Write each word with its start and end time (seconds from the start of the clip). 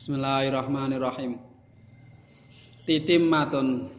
Bismillahirrahmanirrahim. 0.00 1.36
Titimmatun 2.88 3.92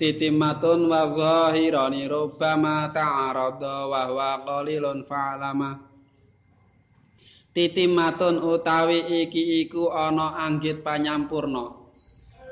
Titimmatun 0.00 0.88
wa 0.88 1.04
zahirani 1.04 2.08
rubbama 2.08 2.88
ta'arada 2.88 3.84
wa 3.84 4.08
huwa 4.08 4.40
qalilun 4.40 5.04
fa'lama. 5.04 5.84
Titimmatun 7.52 8.40
utawi 8.40 9.28
iki 9.28 9.68
iku 9.68 9.92
ana 9.92 10.48
anggit 10.48 10.80
panyampurna. 10.80 11.76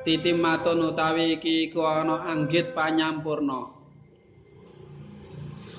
Titimmatun 0.04 0.92
utawi 0.92 1.40
iki 1.40 1.72
iku 1.72 1.88
ana 1.88 2.28
anggit 2.28 2.76
panyampurna. 2.76 3.72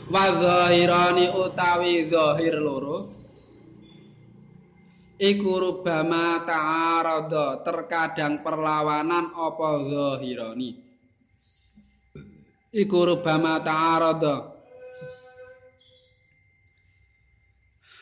Wa 0.10 0.26
zahirani 0.34 1.30
utawi 1.30 2.10
zahir 2.10 2.58
loro 2.58 3.13
iku 5.24 5.52
rubama 5.56 6.44
ta'arada 6.44 7.64
terkadang 7.64 8.44
perlawanan 8.44 9.32
apa 9.32 9.70
zahirani? 9.88 10.70
Iku 12.76 13.00
rubama 13.08 13.64
ta'arada. 13.64 14.52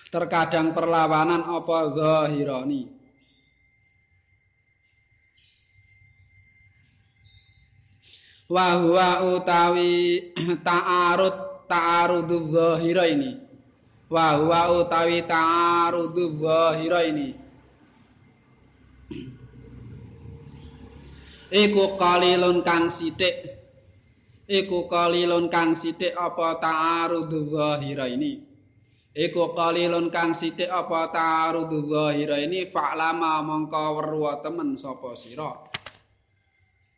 Terkadang 0.09 0.73
perlawanan 0.73 1.45
apa 1.45 1.77
zahirani? 1.93 2.81
Wa 8.51 8.75
huwa 8.83 9.09
utawi 9.37 10.19
ta'arud 10.67 11.69
ta'arudu 11.71 12.43
zahiraini 12.51 13.50
wa 14.11 14.35
huwa 14.35 14.83
utawi 14.83 15.23
ta'arudu 15.23 16.35
zahira 16.35 17.07
ini. 17.07 17.31
Iku 21.51 21.95
qalilun 21.95 22.59
kang 22.59 22.91
sithik. 22.91 23.55
Iku 24.51 24.91
qalilun 24.91 25.47
kang 25.47 25.79
sithik 25.79 26.11
apa 26.11 26.59
ta'arudu 26.59 27.39
zahira 27.55 28.11
ini? 28.11 28.43
Iku 29.15 29.55
qalilun 29.55 30.11
kang 30.11 30.35
sithik 30.35 30.67
apa 30.67 31.07
ta'arudu 31.15 31.87
zahira 31.87 32.35
ini? 32.43 32.67
Fa'lama 32.67 33.39
mongko 33.47 33.83
weruh 33.95 34.43
temen 34.43 34.75
sapa 34.75 35.15
sira? 35.15 35.55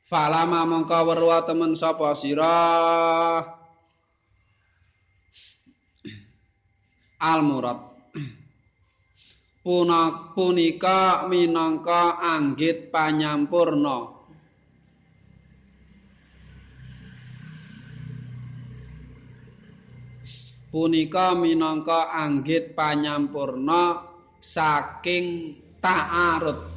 Fa'lama 0.10 0.66
mongko 0.66 1.00
weruh 1.14 1.46
temen 1.46 1.78
sapa 1.78 2.18
sira 2.18 2.58
al 7.24 7.40
murad 7.40 7.94
puna 9.64 10.36
punika 10.36 11.24
minangka 11.32 12.20
anggit 12.20 12.92
panyampurna. 12.92 14.12
Punika 20.68 21.38
minangka 21.38 22.12
anggit 22.12 22.76
panyampurna 22.76 24.04
saking 24.44 25.56
ta'arud 25.80 26.73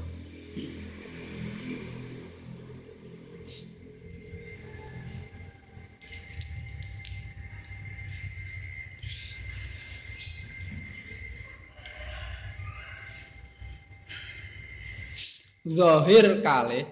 zahir 15.67 16.47
kalih. 16.47 16.87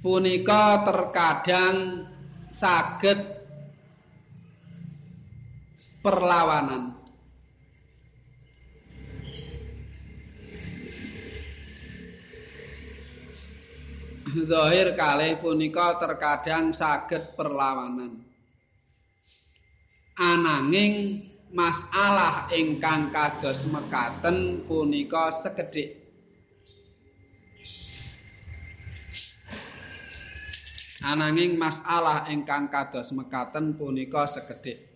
Punika 0.00 0.88
terkadang 0.88 2.08
saged 2.48 3.18
perlawanan. 6.00 6.96
Zahir 14.48 14.96
kalih 14.96 15.36
punika 15.42 15.98
terkadang 15.98 16.72
saged 16.72 17.36
perlawanan 17.36 18.27
ananging 20.18 21.22
masalah 21.54 22.50
ingkang 22.50 23.14
kados 23.14 23.64
mekaten 23.70 24.66
punika 24.66 25.30
sekedhik. 25.30 25.94
Ananging 30.98 31.54
masalah 31.54 32.26
ingkang 32.26 32.66
kados 32.66 33.14
mekaten 33.14 33.78
punika 33.78 34.26
sekedhik. 34.26 34.90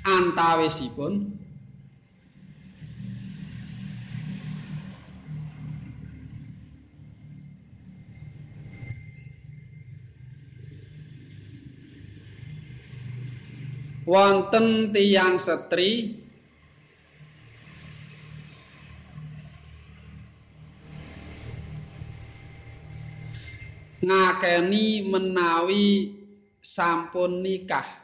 Antawisipun 0.00 1.39
wonten 14.10 14.90
tiyang 14.90 15.38
setri? 15.38 16.18
Ngakeni 24.02 25.06
menawi 25.06 26.10
sampun 26.58 27.44
nikah 27.44 27.99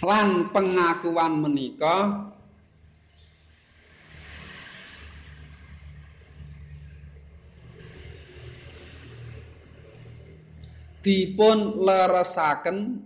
lan 0.00 0.48
pengakuan 0.48 1.44
menika 1.44 2.24
dipun 11.04 11.80
leresaken 11.84 13.04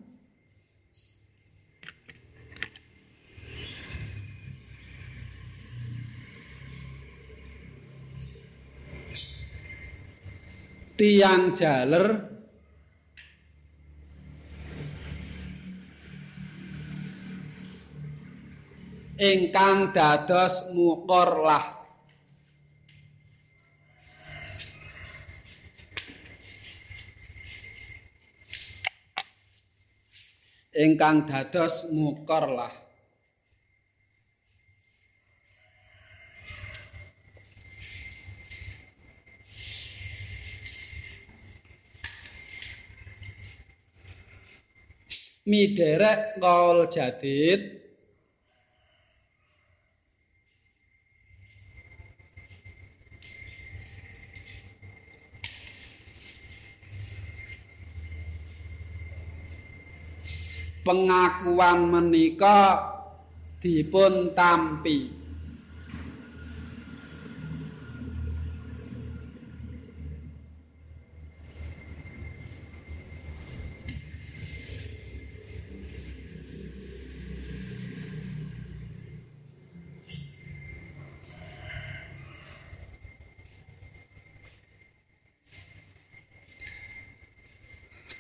tiang 10.95 11.51
jaler 11.59 12.35
ingkang 19.19 19.95
dados 19.95 20.67
mukor 20.75 21.39
lah. 21.39 21.67
Ingkang 30.75 31.31
dados 31.31 31.87
mukor 31.95 32.51
lah. 32.51 32.75
Miderek 45.45 46.41
kaul 46.41 46.89
jadid 46.89 47.84
pengakuan 60.85 61.89
menika 61.89 62.93
dipun 63.59 64.37
tampi 64.37 65.25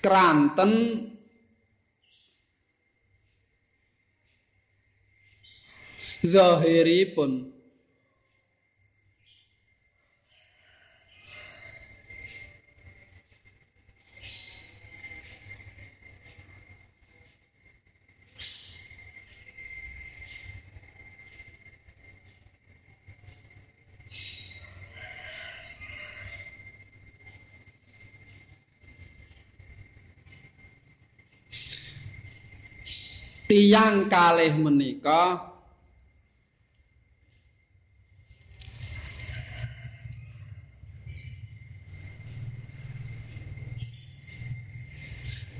Kranten 0.04 1.13
zahiripun. 6.24 7.52
Tiyang 33.44 34.08
kalih 34.08 34.56
menika 34.56 35.53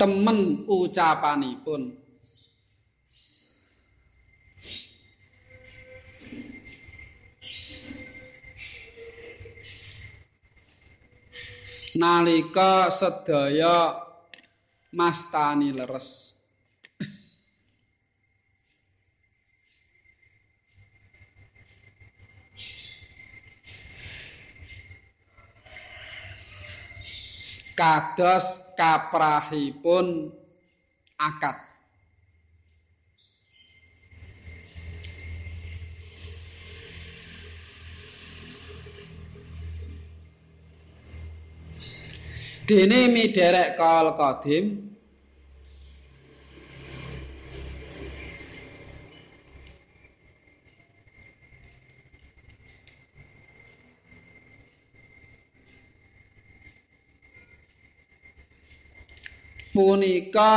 temen 0.04 0.68
ucapanipun. 0.68 1.96
Nalika 11.96 12.92
sedaya 12.92 13.96
mastani 14.92 15.72
leres 15.72 16.33
kados 27.74 28.62
kaprahipun 28.78 30.30
akad. 31.18 31.58
Dene 42.64 43.12
miderek 43.12 43.76
kal 43.76 44.16
qadim 44.16 44.94
punika 59.74 60.54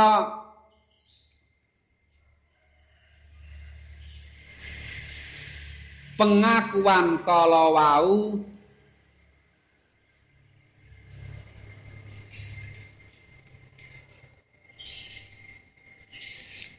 pengakuan 6.14 7.18
kala 7.26 7.64
wau 7.74 8.38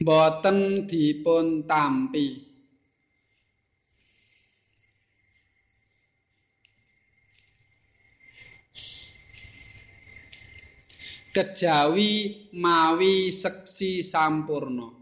boten 0.00 0.88
dipun 0.88 1.68
tampi 1.68 2.49
kejawi 11.30 12.48
mawi 12.52 13.30
seksi 13.30 14.02
sampurno 14.02 15.00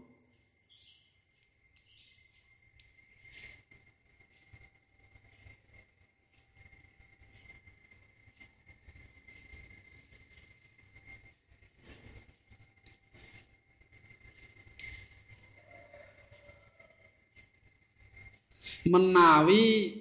menawi 18.89 19.93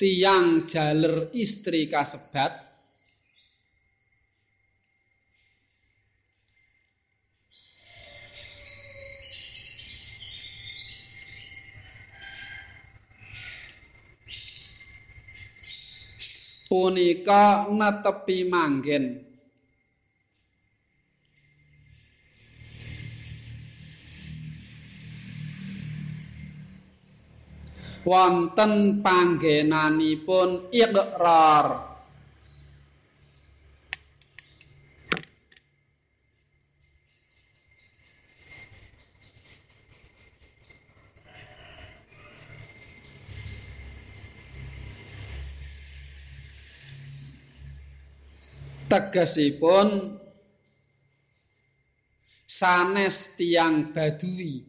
tiang 0.00 0.64
jaler 0.64 1.28
istri 1.36 1.84
kasebat 1.86 2.71
punika 16.72 17.68
netepi 17.68 18.48
manggen. 18.48 19.20
Wonten 28.08 29.04
panggenanipun 29.04 30.72
iqrar 30.72 31.91
tegesipun 48.92 50.20
sanes 52.44 53.32
tiang 53.40 53.88
badui 53.96 54.60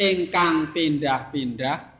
ingkang 0.00 0.72
pindah-pindah 0.72 1.99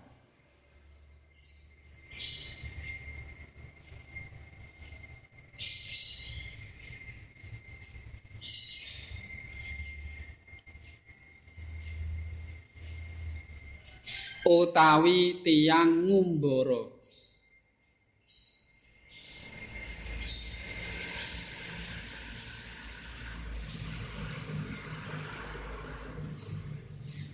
utawi 14.50 15.38
tiang 15.46 16.10
ngumbara. 16.10 16.82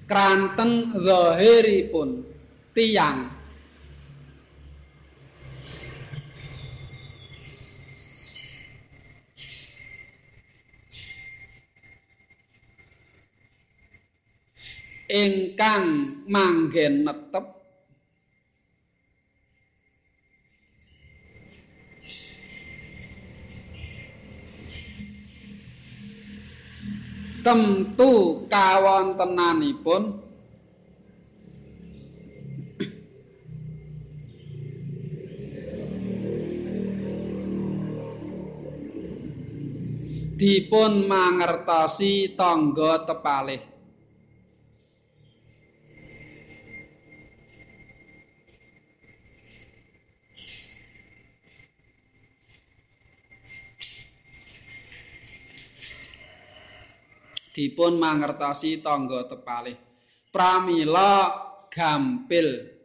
Kranten 0.06 0.94
zahiripun 1.02 2.22
tiang 2.76 3.32
ingkang 15.10 15.86
manggen 16.26 17.06
netep. 17.06 17.46
Tentu 27.46 28.42
kawontenanipun 28.50 30.18
dipun 40.34 41.06
mangertosi 41.06 42.34
tangga 42.34 43.06
tepalih 43.06 43.75
dipun 57.56 57.96
mangertosi 57.96 58.84
tangga 58.84 59.24
tepalih. 59.24 59.72
Pramila 60.28 61.32
gampil. 61.72 62.76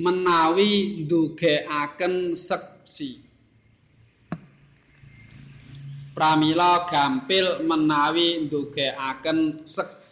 Menawi 0.00 1.04
ndugekaken 1.04 2.32
seksi. 2.32 3.20
Pramila 6.16 6.88
gampil 6.88 7.60
menawi 7.60 8.48
ndugekaken 8.48 9.68
seksi 9.68 10.05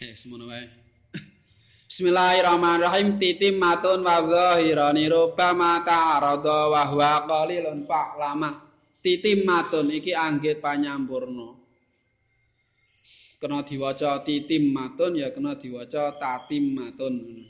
Eh, 0.00 0.16
semono 0.16 0.48
wae. 0.48 0.64
Bismillahirrahmanirrahim. 1.84 3.20
Titim 3.20 3.60
matun 3.60 4.00
wa 4.00 4.16
zahirani 4.24 5.04
ruba 5.12 5.52
mata 5.52 6.16
arada 6.16 6.72
wa 6.72 6.88
huwa 6.88 7.28
qalilun 7.28 7.84
lama 8.16 8.64
titim 9.04 9.44
matun 9.44 9.92
iki 9.92 10.16
anggit 10.16 10.64
panyamburna. 10.64 11.52
Kena 13.44 13.60
diwaca 13.60 14.24
titim 14.24 14.72
matun 14.72 15.20
ya 15.20 15.36
kena 15.36 15.60
diwaca 15.60 16.16
tatim 16.16 16.80
matun 16.80 17.44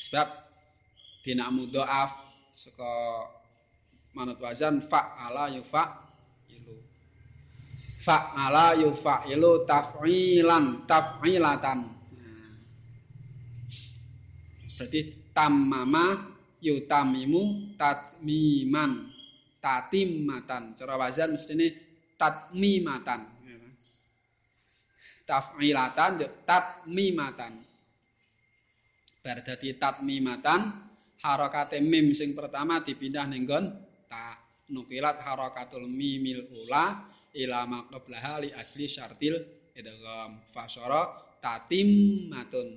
sebab 0.00 0.40
bina 1.20 1.52
mudhaaf 1.52 2.16
saka 2.56 2.88
manut 4.16 4.40
wazan 4.40 4.88
fa'ala 4.88 5.52
yufa 5.52 6.09
fa'ala 8.00 8.80
yufa'ilu 8.80 9.68
taf'ilan 9.68 10.88
taf'ilatan. 10.88 11.78
Berarti 14.80 15.00
tamama 15.36 16.32
yutamimu 16.64 17.76
tatmiman. 17.76 19.12
Tatimatan. 19.60 20.72
Cara 20.72 20.96
wazan 20.96 21.36
mestine 21.36 21.68
tatmimatan. 22.16 23.20
Taf'ilatan 25.28 26.12
tatmimatan. 26.48 27.52
Dadi 29.20 29.76
tatmimatan 29.76 30.60
harakate 31.20 31.76
mim 31.84 32.16
sing 32.16 32.32
pertama 32.32 32.80
dipindah 32.80 33.28
ning 33.28 33.44
ta 34.08 34.40
nukilat 34.72 35.20
harakatul 35.20 35.84
mimil 35.84 36.48
ula 36.64 37.09
ila 37.34 37.66
maqablaha 37.66 38.42
li 38.42 38.48
ajli 38.50 38.86
syartil 38.90 39.36
idgham. 39.76 40.42
Fasyara 40.50 41.02
tatimmatun 41.38 42.68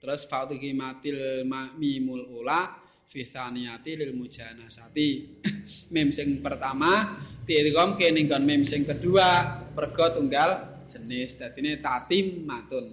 terus 0.00 0.26
fa'tihi 0.26 0.74
matil 0.74 1.46
mimul 1.78 2.26
ula 2.42 2.74
fi 3.06 3.22
tsaniyati 3.22 3.92
lil 4.00 4.12
mujanasati. 4.16 5.10
Mim 5.94 6.08
sing 6.10 6.40
pertama 6.40 7.20
diidgham 7.44 7.94
kene 8.00 8.24
nggon 8.24 8.44
mim 8.44 8.62
sing 8.64 8.88
kedua. 8.88 9.60
Pergo 9.76 10.12
tunggal 10.16 10.84
jenis. 10.88 11.36
Dadine 11.36 11.78
tatimmatun 11.78 12.86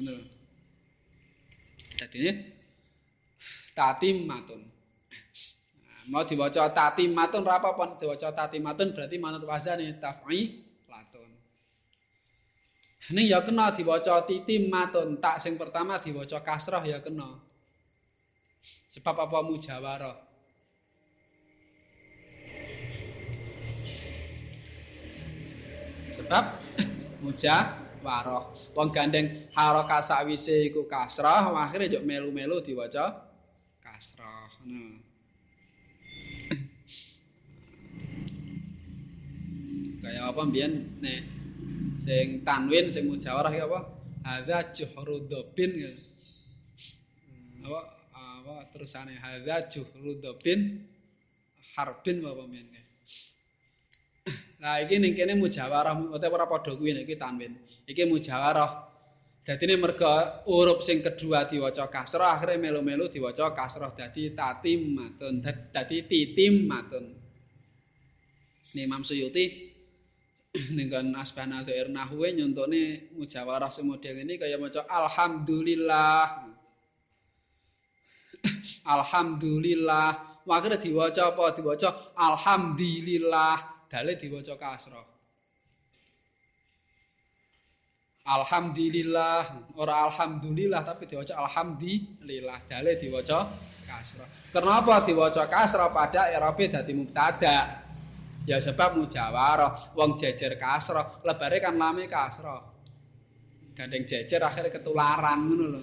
ngono 0.00 0.14
dadine 2.00 2.30
tatimmatun 3.76 4.60
mau 6.08 6.24
diwaca 6.24 6.72
tatimatun 6.72 7.44
ora 7.44 7.60
apa-apa 7.60 8.00
diwaca 8.00 8.32
tatimatun 8.32 8.96
berarti 8.96 9.20
manut 9.20 9.44
wazane 9.44 10.00
taf'i 10.00 10.64
latun 10.88 11.30
ini 13.10 13.26
ya 13.26 13.42
kena 13.42 13.74
diwaca 13.74 14.22
titimatun 14.22 15.18
tak 15.18 15.42
sing 15.42 15.58
pertama 15.58 15.98
diwaca 15.98 16.38
kasrah 16.46 16.84
ya 16.86 17.02
kena. 17.02 17.42
Sebab 18.86 19.16
apa 19.26 19.38
mujawarah? 19.42 20.16
Sebab 26.14 26.44
mujawarah. 27.26 28.44
Wong 28.78 28.88
gandeng 28.94 29.50
harokat 29.58 30.06
sakwise 30.06 30.70
iku 30.70 30.86
kasrah 30.86 31.50
akhirnya 31.50 31.98
juk 31.98 32.06
melu-melu 32.06 32.62
diwaca 32.62 33.26
kasrah 33.82 34.54
nah. 34.62 35.09
Kaya 40.10 40.26
apa 40.26 40.42
mbiyen 40.42 40.98
nek 40.98 41.22
sing 42.02 42.42
tanwin 42.42 42.90
sing 42.90 43.06
mujawarah 43.06 43.54
ya 43.54 43.70
apa 43.70 43.86
hadza 44.26 44.74
juhrudobin 44.74 45.70
ya 45.78 45.90
apa 47.62 47.80
apa 48.18 48.54
terusane 48.74 49.14
hadza 49.14 49.70
juhrudobin 49.70 50.82
harbin 51.78 52.26
apa 52.26 52.42
mbiyen 52.42 52.66
Nah 54.60 54.76
iki 54.76 55.00
ning 55.00 55.16
kene 55.16 55.38
mujawarah 55.40 55.96
utawa 56.12 56.36
ora 56.36 56.46
padha 56.50 56.76
kuwi 56.76 56.92
nek 56.92 57.08
iki 57.08 57.16
tanwin. 57.16 57.56
Iki 57.88 58.04
mujawarah. 58.12 58.92
Dadi 59.40 59.72
mergo 59.80 60.44
huruf 60.44 60.84
sing 60.84 61.00
kedua 61.00 61.48
diwaca 61.48 61.88
kasrah 61.88 62.36
akhire 62.36 62.60
melu-melu 62.60 63.08
diwaca 63.08 63.56
kasrah 63.56 63.96
dadi 63.96 64.36
tatim 64.36 65.00
matun 65.00 65.40
dadi 65.40 66.04
titim 66.04 66.68
matun. 66.68 67.08
Ini 68.76 68.84
Imam 68.84 69.00
Suyuti 69.00 69.69
dengan 70.78 71.14
asbana 71.14 71.62
dhair 71.62 71.86
nahwe 71.86 72.34
nyontone 72.34 73.14
mujawarah 73.14 73.70
semodel 73.70 74.18
ini 74.18 74.34
kaya 74.34 74.58
maca 74.58 74.82
alhamdulillah. 74.90 76.50
Alhamdulillah. 78.88 80.40
Wakire 80.48 80.80
diwaca 80.80 81.36
apa? 81.36 81.52
Diwaca 81.52 82.16
alhamdulillah. 82.16 83.84
Dale 83.84 84.16
diwaca 84.16 84.56
kasrah 84.56 85.04
alhamdulillah. 88.24 89.44
Ora 89.76 90.08
alhamdulillah 90.08 90.80
tapi 90.88 91.04
diwaca 91.04 91.36
alhamdulillah. 91.36 92.64
Dale 92.64 92.96
diwaca 92.96 93.52
kasrah 93.84 94.28
kenapa 94.54 95.02
diwaca 95.02 95.50
kasrah 95.50 95.90
pada 95.90 96.30
i'rabe 96.30 96.70
dadi 96.70 96.94
mubtada 96.94 97.79
Ya 98.50 98.58
sebab 98.58 98.98
mujawarah, 98.98 99.94
wong 99.94 100.18
jejer 100.18 100.58
kasroh, 100.58 101.22
lebare 101.22 101.62
kan 101.62 101.78
lame 101.78 102.10
kasroh. 102.10 102.66
Gandeng 103.78 104.02
jejer 104.02 104.42
akhirnya 104.42 104.74
ketularan 104.74 105.38
ngono 105.46 105.66
lho. 105.70 105.82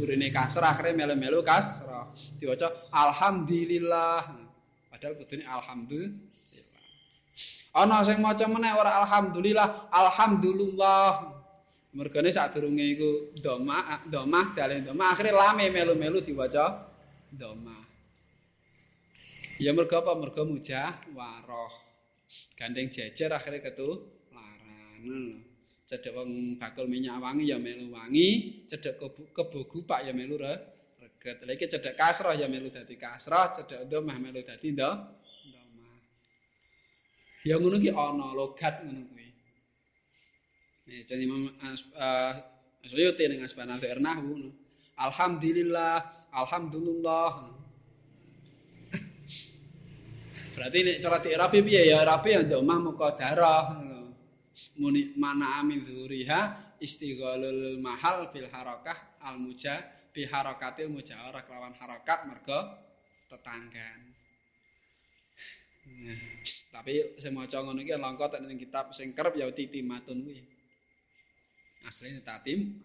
Burine 0.00 0.32
kasroh 0.32 0.64
akhirnya 0.64 1.04
melu-melu 1.04 1.44
kasroh. 1.44 2.08
Diwaca 2.40 2.88
alhamdulillah. 2.88 4.32
Padahal 4.88 5.14
kudune 5.20 5.44
alhamdulillah. 5.44 6.80
Ana 7.76 8.00
sing 8.00 8.24
maca 8.24 8.48
meneh 8.48 8.72
ora 8.72 9.04
alhamdulillah, 9.04 9.92
alhamdulillah. 9.92 11.36
Mergane 12.00 12.32
sadurunge 12.32 12.96
iku 12.96 13.36
domah, 13.44 14.08
domah 14.08 14.56
dalem 14.56 14.88
domah 14.88 15.12
akhirnya 15.12 15.36
lame 15.36 15.68
melu-melu 15.68 16.24
diwaca 16.24 16.80
domah. 17.28 17.84
Ya 19.60 19.76
mergo 19.76 20.00
apa? 20.00 20.16
Mergo 20.16 20.48
mujah 20.48 20.96
waroh. 21.12 21.89
Gandeng 22.60 22.92
jejer 22.92 23.32
akhirnya 23.32 23.64
ketu 23.64 23.88
laran. 24.36 25.40
Cedek 25.88 26.12
wong 26.12 26.60
bakul 26.60 26.84
minyak 26.84 27.16
wangi 27.16 27.48
ya 27.48 27.56
melu 27.56 27.88
wangi, 27.88 28.60
cedek 28.68 29.00
kebo 29.32 29.64
gupak 29.64 30.04
ya 30.04 30.12
melu 30.12 30.36
re. 30.36 30.54
reget. 31.00 31.40
Lagi 31.48 31.64
cedek 31.64 31.96
kasroh 31.96 32.36
ya 32.36 32.52
melu 32.52 32.68
dadi 32.68 33.00
kasroh, 33.00 33.48
cedek 33.56 33.88
domah 33.88 34.20
melu 34.20 34.44
dadi 34.44 34.76
ndo. 34.76 34.92
Domah. 34.92 35.96
Ya 37.48 37.56
ngono 37.56 37.80
ki 37.80 37.90
ana 37.96 38.28
logat 38.36 38.84
ngono 38.84 39.08
kuwi. 39.08 39.28
Nih 40.84 41.00
jadi 41.08 41.24
Imam 41.24 41.48
uh, 41.96 42.34
Suyuti 42.84 43.24
dengan 43.24 43.48
Asbana 43.48 43.80
Nahwu. 43.80 44.52
Alhamdulillah, 45.00 46.28
alhamdulillah. 46.28 47.59
Berarti 50.54 50.78
nek 50.82 50.98
cara 50.98 51.18
diirabi 51.22 51.58
piye 51.62 51.82
ya 51.90 52.02
irabi 52.02 52.34
ya 52.34 52.42
domah 52.42 52.78
muqaddarah. 52.82 53.64
Muni 54.76 55.14
mana 55.16 55.62
amin 55.62 55.86
zuriha 55.86 56.74
istighalul 56.82 57.78
mahal 57.78 58.28
bil 58.34 58.50
harakah 58.50 59.20
al 59.22 59.38
muja 59.38 59.78
bi 60.10 60.26
harakatil 60.26 60.90
mujawarah 60.90 61.46
kelawan 61.46 61.72
harakat 61.78 62.26
mergo 62.26 62.60
tetanggan. 63.30 64.00
Tapi 66.70 67.18
sing 67.18 67.32
maca 67.34 67.62
ngono 67.62 67.80
iki 67.82 67.94
langka 67.98 68.30
tek 68.30 68.42
ning 68.44 68.58
kitab 68.58 68.90
sing 68.94 69.14
kerep 69.14 69.38
ya 69.38 69.48
titimatun 69.50 70.26
kuwi. 70.26 70.42
Asline 71.86 72.20
tatim. 72.20 72.84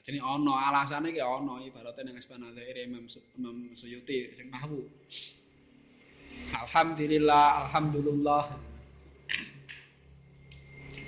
Dadi 0.00 0.16
ana 0.16 0.54
alasane 0.72 1.12
ki 1.12 1.20
ana 1.20 1.60
ibarate 1.60 2.00
ning 2.02 2.16
Ispanadzair 2.16 2.76
Imam 2.88 3.04
Imam 3.36 3.56
Suyuti 3.76 4.32
sing 4.38 4.48
nahwu. 4.48 4.88
Alhamdulillah, 6.50 7.66
alhamdulillah. 7.66 8.44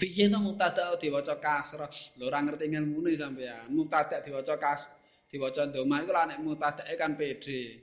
Piye 0.03 0.27
to 0.27 0.39
mubtada 0.43 0.99
diwaca 0.99 1.39
kasrah? 1.39 1.87
Lho 2.19 2.27
ora 2.27 2.43
ngerti 2.43 2.67
ilmune 2.67 3.15
sampean. 3.15 3.71
Mubtada 3.71 4.19
diwaca 4.19 4.59
kas 4.59 4.91
diwaca 5.31 5.71
ndoma 5.71 6.03
iku 6.03 6.11
lak 6.11 6.27
nek 6.27 6.39
mubtadake 6.43 6.95
kan 6.99 7.15
pede. 7.15 7.79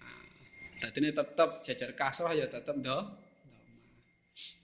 Nah, 0.00 0.88
ini 0.96 1.08
tetep 1.12 1.50
jajar 1.60 1.92
kasrah 1.92 2.32
ya 2.32 2.48
tetep 2.48 2.80
ndo. 2.80 2.98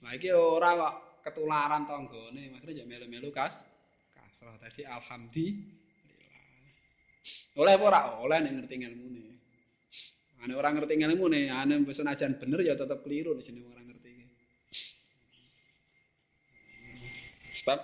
Nah 0.01 0.11
iki 0.17 0.33
ora 0.33 0.73
kok 0.73 0.93
ketularan 1.21 1.85
tanggane, 1.85 2.49
makane 2.49 2.73
ya 2.73 2.85
melu-melu 2.89 3.29
kas 3.29 3.69
kasrah. 4.17 4.57
Dadi 4.57 4.81
alhamdulillah. 4.81 5.77
Oleh 7.61 7.73
apa 7.77 7.83
ora? 7.85 8.01
Oleh 8.25 8.37
nek 8.41 8.51
ngerti 8.65 8.75
ilmune. 8.81 9.34
Ane 10.43 10.53
orang 10.57 10.81
ngerti 10.81 10.99
ilmune, 10.99 11.47
ane 11.47 11.79
wis 11.87 12.01
senajan 12.01 12.35
bener 12.35 12.59
ya 12.65 12.75
tetep 12.75 12.99
keliru 13.01 13.31
di 13.37 13.43
sini 13.45 13.63
orang 13.63 13.85
sebab 17.65 17.79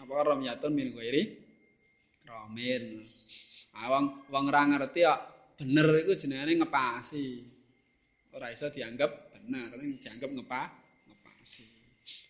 apa 0.00 0.12
ramyatun 0.22 0.72
min 0.72 0.94
ghairi? 0.94 1.22
Ramin 2.26 3.04
awang 3.82 4.24
wong 4.32 4.44
ora 4.48 4.62
ngerti 4.64 5.04
ya 5.04 5.20
bener 5.58 6.06
iku 6.06 6.14
jenenge 6.14 6.54
ngepasi. 6.62 7.26
Ora 8.32 8.48
iso 8.48 8.70
dianggap 8.70 9.36
bener 9.36 9.74
ning 9.76 9.98
dianggap 10.00 10.30
ngepa 10.32 10.62
ngepasi. 11.10 11.66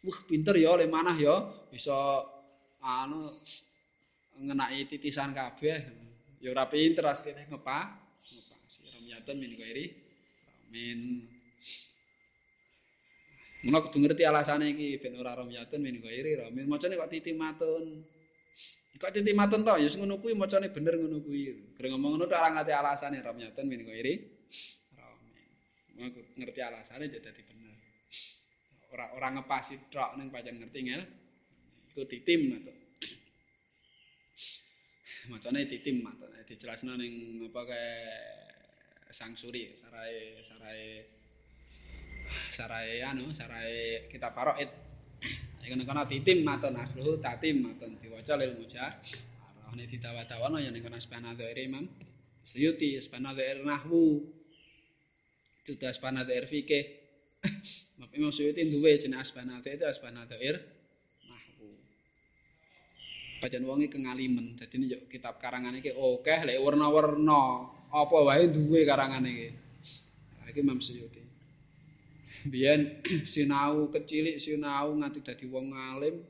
Wah 0.08 0.18
pinter 0.24 0.56
ya 0.56 0.74
oleh 0.74 0.88
manah 0.88 1.14
ya. 1.14 1.36
Bisa 1.68 2.24
anu 2.82 3.30
ngenai 4.42 4.88
titisan 4.88 5.30
kabeh. 5.36 5.78
Ya 6.40 6.50
ora 6.50 6.66
pinter 6.66 7.04
asline 7.06 7.46
ngepa 7.46 8.05
ramyatun 9.06 9.38
min 9.38 9.54
ghairi 9.54 9.86
ramin 10.66 11.00
Mula 13.62 13.78
kudu 13.82 14.02
ngerti 14.02 14.22
alasane 14.26 14.74
iki 14.74 14.98
ben 14.98 15.14
ora 15.18 15.38
ramyatun 15.38 15.78
min 15.78 15.98
ghairi 16.02 16.38
ramin. 16.38 16.66
Macane 16.70 16.98
kok 16.98 17.10
titimatun. 17.10 18.02
Kok 18.98 19.10
titimatun 19.10 19.62
to 19.66 19.74
ya 19.78 19.88
sing 19.90 20.02
ngono 20.02 20.22
kuwi 20.22 20.38
macane 20.38 20.70
bener 20.70 20.98
ngono 20.98 21.18
kuwi. 21.22 21.74
Gara 21.74 21.86
ngomong 21.90 22.18
ngono 22.18 22.24
ora 22.30 22.50
ngerti 22.50 22.72
alasane 22.74 23.18
ramyatun 23.22 23.66
min 23.66 23.82
ghairi 23.86 24.14
ramin. 24.94 25.38
Mula 25.98 26.06
ngerti 26.14 26.60
alasane 26.62 27.10
jadi 27.10 27.22
dadi 27.26 27.42
bener. 27.42 27.74
Ora 28.94 29.06
ora 29.18 29.28
ngepasi 29.34 29.90
tok 29.90 30.14
ning 30.14 30.30
pancen 30.30 30.62
ngerti 30.62 30.78
ngel. 30.86 31.02
Iku 31.90 32.02
titim 32.06 32.58
atau 32.58 32.74
macane 35.26 35.66
titim 35.66 36.06
atau 36.06 36.30
dijelasno 36.46 36.94
ning 36.94 37.42
apa 37.50 37.60
kae 37.66 37.90
sang 39.10 39.38
suri 39.38 39.70
sarai 39.78 40.42
sarai 40.42 40.82
sarai 42.50 43.02
anu 43.06 43.30
sarai 43.30 44.06
kita 44.10 44.34
faraid 44.34 44.70
iku 45.62 45.74
kono 45.88 46.02
titim 46.10 46.42
maton 46.42 46.74
asluhu 46.78 47.22
tatim 47.22 47.62
maton 47.62 47.98
diwaca 47.98 48.34
lil 48.38 48.58
mujar. 48.58 48.98
Arane 49.66 49.84
ditawa-tawana 49.90 50.62
ya 50.62 50.70
ning 50.70 50.82
kono 50.82 50.98
spanadzair 50.98 51.58
imam 51.58 51.86
Suyuti 52.46 52.94
spanadzair 53.02 53.66
nahwu. 53.66 54.22
Itu 55.66 55.74
spanadzair 55.74 56.46
fikih. 56.46 56.84
Map 57.98 58.10
Imam 58.14 58.30
Suyuti 58.30 58.62
duwe 58.70 58.94
jeneng 58.94 59.26
spanadzair 59.26 59.82
itu 59.82 59.86
spanadzair 59.90 60.62
nahwu. 61.26 61.74
Pajan 63.42 63.66
wonge 63.66 63.90
kengalimen. 63.90 64.54
Dadi 64.54 64.86
yo 64.86 64.98
kitab 65.10 65.42
karangan 65.42 65.74
iki 65.74 65.90
akeh 65.90 66.38
lek 66.46 66.62
warna-warna 66.62 67.75
apa 67.96 68.16
wae 68.28 68.44
duwe 68.52 68.84
karangan 68.84 69.24
iki? 69.24 69.48
Iki 70.52 70.60
Imam 70.60 70.80
Suyuti. 70.84 71.24
Biyen 72.46 73.02
sinau 73.32 73.88
kecilik 73.88 74.36
sinau 74.36 74.92
nganti 75.00 75.24
dadi 75.24 75.48
wong 75.48 75.72
alim 75.72 76.20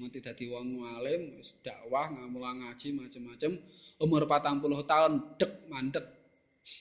nganti 0.00 0.18
dadi 0.18 0.44
wong 0.50 0.82
alim 0.82 1.38
wis 1.38 1.54
dakwah 1.62 2.10
ngamula 2.10 2.50
ngaji 2.58 2.88
macam-macam 2.96 3.52
umur 4.02 4.22
40 4.26 4.90
tahun 4.90 5.12
dek 5.38 5.52
mandek. 5.70 6.06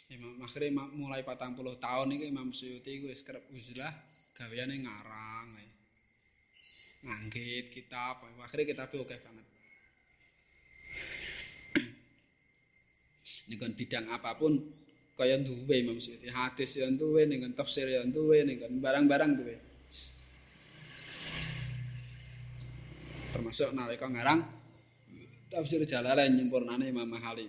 Imam 0.08 0.40
Makhri 0.40 0.72
mulai 0.72 1.28
40 1.28 1.60
tahun 1.84 2.08
iki 2.16 2.26
Imam 2.32 2.56
Suyuti 2.56 3.04
wis 3.04 3.20
kerep 3.22 3.44
wis 3.52 3.68
lah 3.76 3.92
gaweane 4.34 4.80
ngarang 4.80 5.60
nganggit 7.04 7.68
kitab 7.76 8.24
Makhri 8.40 8.64
kitab 8.64 8.88
oke 8.96 9.12
banget 9.12 9.53
kan 13.60 13.72
bidang 13.76 14.06
apapun 14.12 14.60
kaya 15.14 15.40
duwe 15.40 15.86
Imam 15.86 16.02
Suyuti 16.02 16.28
hadis 16.28 16.76
ya 16.76 16.90
duwe 16.92 17.24
ning 17.30 17.46
tafsir 17.54 17.88
ya 17.88 18.04
duwe 18.10 18.44
ning 18.44 18.60
barang-barang 18.82 19.32
duwe 19.40 19.56
termasuk 23.34 23.74
nalika 23.74 24.10
ngarang 24.10 24.46
tafsir 25.54 25.86
Jalalain 25.86 26.34
nyempurnane 26.34 26.90
Imam 26.90 27.06
Mahali. 27.06 27.46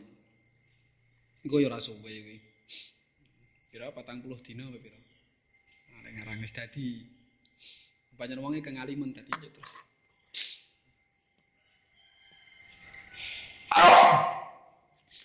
Ya 1.45 1.69
ora 1.69 1.81
suwe 1.81 2.01
kuwi 2.01 2.37
kira 3.73 3.91
40 3.91 4.45
dina 4.45 4.65
apa 4.69 4.79
pira? 4.81 5.01
Arek 6.01 6.13
ngarang 6.17 6.39
wis 6.41 6.53
dadi. 6.53 7.05
Banyak 8.15 8.39
wonge 8.39 8.63
kengalimen 8.63 9.11
tadi 9.13 9.33
terus 9.35 9.75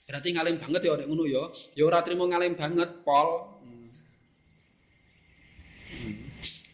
Berarti 0.09 0.33
ngalim 0.33 0.57
banget 0.57 0.89
ya 0.89 0.97
nek 0.97 1.05
ngono 1.05 1.29
ya. 1.29 1.53
Ya 1.77 1.85
ora 1.85 2.01
trimo 2.01 2.25
ngalim 2.25 2.57
banget, 2.57 3.05
Pol. 3.05 3.45
Hmm. 3.61 3.93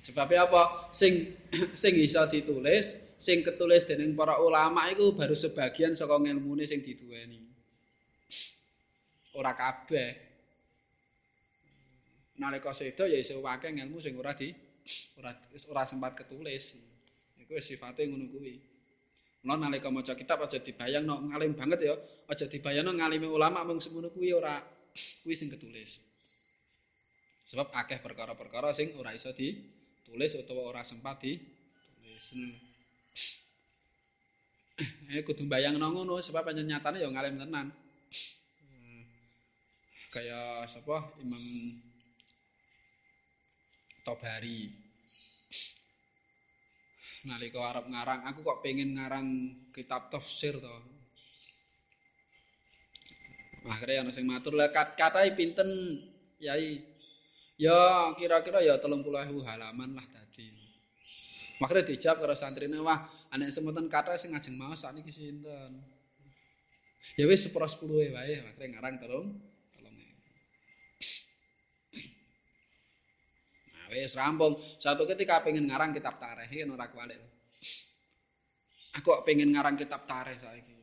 Sebab 0.07 0.31
apa? 0.39 0.87
Sing 0.95 1.35
sing 1.75 1.99
iso 1.99 2.23
ditulis, 2.31 2.95
sing 3.19 3.43
ketulis 3.43 3.83
dening 3.83 4.15
para 4.15 4.39
ulama 4.39 4.87
iku 4.87 5.11
baru 5.11 5.35
sebagian 5.35 5.91
saka 5.91 6.15
ngilmune 6.15 6.63
sing 6.63 6.79
diduweni. 6.79 7.43
Ora 9.35 9.51
kabeh. 9.51 10.23
Nalika 12.39 12.71
sedo 12.71 13.03
ya 13.03 13.19
iso 13.19 13.43
wae 13.43 13.67
ngilmu 13.67 13.99
sing 13.99 14.15
ora 14.15 14.31
di 14.31 14.55
ora 15.19 15.35
ora 15.67 15.83
sempat 15.83 16.15
ketulis. 16.23 16.79
Iku 17.35 17.59
sifate 17.59 18.07
ngono 18.07 18.31
kuwi. 18.31 18.74
Mulane 19.45 19.77
nalika 19.77 19.93
maca 19.93 20.17
kitab 20.17 20.41
aja 20.41 20.57
dibayang 20.57 21.05
no, 21.05 21.21
ngalim 21.21 21.53
banget 21.53 21.85
ya, 21.85 21.93
aja 22.25 22.49
dibayangno 22.49 22.97
ngalimi 22.97 23.29
ulama 23.29 23.61
mung 23.61 23.77
semono 23.77 24.09
kuwi 24.09 24.33
ora 24.33 24.57
kuwi 25.21 25.37
sing 25.37 25.53
ketulis. 25.53 26.01
Sebab 27.45 27.69
akeh 27.69 28.01
perkara-perkara 28.01 28.73
sing 28.73 28.97
ora 28.97 29.13
iso 29.13 29.29
ditulis 29.37 30.33
utawa 30.33 30.65
ora 30.65 30.81
sempat 30.81 31.21
ditulis. 31.21 32.25
Eh 35.07 35.23
kudu 35.23 35.47
bayangno 35.47 35.87
ngono 35.87 36.19
sebab 36.19 36.51
pancen 36.51 36.67
nyatane 36.67 36.99
ya 36.99 37.07
ngalim 37.07 37.39
tenan. 37.39 37.71
Kayak 40.11 40.67
sapa 40.67 41.15
Imam 41.23 41.39
Tobari. 44.03 44.84
Nalika 47.25 47.59
arep 47.73 47.89
ngarang 47.89 48.21
aku 48.29 48.39
kok 48.45 48.61
pengen 48.61 48.93
ngarang 48.95 49.27
kitab 49.73 50.07
tafsir 50.13 50.55
to. 50.61 50.77
Akhirnya 53.65 54.05
ana 54.05 54.11
sing 54.13 54.29
matur 54.29 54.53
lah 54.53 54.69
katai 54.69 55.33
pinten 55.33 55.99
yai? 56.37 56.85
Ya 57.55 58.11
kira-kira 58.19 58.59
ya 58.61 58.77
30.000 58.77 59.31
halaman 59.41 59.95
lah 59.95 60.05
tadi. 60.11 60.53
Makanya 61.57 61.87
dijawab 61.87 62.17
karo 62.21 62.35
santrine 62.35 62.77
wah 62.83 63.09
anek 63.31 63.49
semonten 63.49 63.87
kata 63.87 64.19
sing 64.19 64.35
ngajeng 64.35 64.53
mau 64.59 64.75
sakniki 64.75 65.09
sinten? 65.09 65.81
Ya 67.15 67.25
wis 67.25 67.47
10 67.47 67.55
10 67.55 68.11
wae 68.11 68.37
akhirnya 68.43 68.67
ngarang 68.75 68.95
terus 69.01 69.54
wis 74.03 74.17
rampung. 74.17 74.59
Satu 74.81 75.07
ketika 75.07 75.39
pengen 75.45 75.71
ngarang 75.71 75.95
kitab 75.95 76.19
tarikh 76.19 76.51
iki 76.51 76.67
ora 76.67 76.91
kualik. 76.91 77.19
Aku 78.99 79.11
pengen 79.23 79.55
ngarang 79.55 79.79
kitab 79.79 80.03
tarikh 80.09 80.39
saiki. 80.39 80.75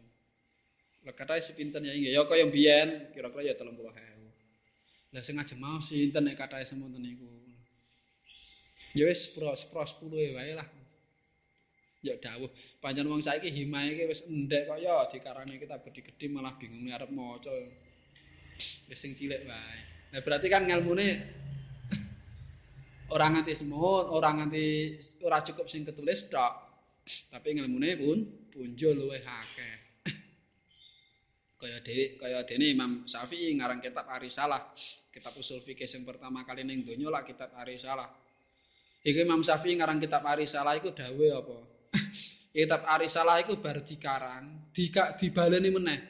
Lah 1.02 1.14
katae 1.18 1.42
si 1.42 1.52
pinten 1.58 1.82
ya 1.82 1.92
ya 1.92 2.22
kaya 2.30 2.46
mbiyen 2.46 3.10
kira-kira 3.10 3.42
ya 3.42 3.54
30.000. 3.58 3.74
Lah 5.12 5.22
sing 5.26 5.36
ajeng 5.36 5.58
mau 5.58 5.82
sinten 5.82 6.24
nek 6.24 6.38
katae 6.38 6.62
semonten 6.62 7.02
niku. 7.02 7.26
Ya 8.92 9.08
wis 9.08 9.28
sepro 9.28 9.50
sepro 9.56 9.82
10 9.82 10.36
wae 10.36 10.52
lah. 10.54 10.68
Ya 12.02 12.18
dawuh, 12.18 12.50
pancen 12.82 13.06
wong 13.06 13.22
saiki 13.22 13.50
himae 13.50 13.94
iki 13.94 14.04
wis 14.10 14.26
endek 14.26 14.66
kok 14.66 14.78
ya 14.82 15.06
dikarane 15.06 15.54
kitab 15.58 15.86
gede-gede 15.86 16.26
malah 16.30 16.54
bingung 16.58 16.90
arep 16.90 17.10
maca. 17.10 17.50
Wis 18.86 18.98
sing 18.98 19.14
cilik 19.18 19.42
wae. 19.46 19.78
Nah, 20.12 20.20
berarti 20.20 20.52
kan 20.52 20.68
ngelmune 20.68 21.24
orang 23.12 23.38
nganti 23.38 23.52
semut, 23.52 24.08
orang 24.08 24.42
nganti 24.42 24.96
ora 25.22 25.44
cukup 25.44 25.68
sing 25.68 25.84
ketulis 25.84 26.26
tok. 26.32 26.52
Tapi 27.02 27.58
ngelmune 27.58 27.90
pun 27.98 28.18
punjul 28.48 28.96
luwih 28.96 29.20
akeh. 29.20 29.74
kaya 31.60 31.78
dhewe 31.84 32.16
kaya 32.16 32.40
dene 32.48 32.66
Imam 32.72 33.04
Syafi'i 33.04 33.52
ngarang 33.58 33.84
kitab 33.84 34.08
Arisalah, 34.08 34.72
kitab 35.12 35.36
usul 35.36 35.60
fikih 35.60 35.86
sing 35.86 36.08
pertama 36.08 36.46
kali 36.46 36.64
ning 36.64 36.86
donya 36.88 37.12
lah 37.12 37.22
kitab 37.26 37.52
Arisalah. 37.58 38.08
Iki 39.02 39.26
Imam 39.26 39.42
Syafi'i 39.42 39.76
ngarang 39.76 39.98
kitab 40.00 40.22
Arisalah 40.24 40.78
iku 40.78 40.94
dawuh 40.94 41.30
apa? 41.42 41.58
kitab 42.56 42.86
Arisalah 42.86 43.42
iku 43.42 43.58
bar 43.58 43.82
dikarang, 43.82 44.72
dika 44.72 45.18
dibaleni 45.18 45.70
meneh. 45.74 46.00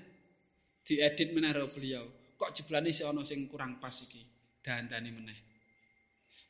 Diedit 0.83 1.31
meneh 1.33 1.51
karo 1.55 1.71
beliau. 1.71 2.05
Kok 2.37 2.51
jeblane 2.53 2.91
si 2.91 3.07
ana 3.07 3.23
sing 3.23 3.47
kurang 3.47 3.79
pas 3.79 3.95
iki. 4.03 4.27
Dandani 4.63 5.11
meneh. 5.15 5.52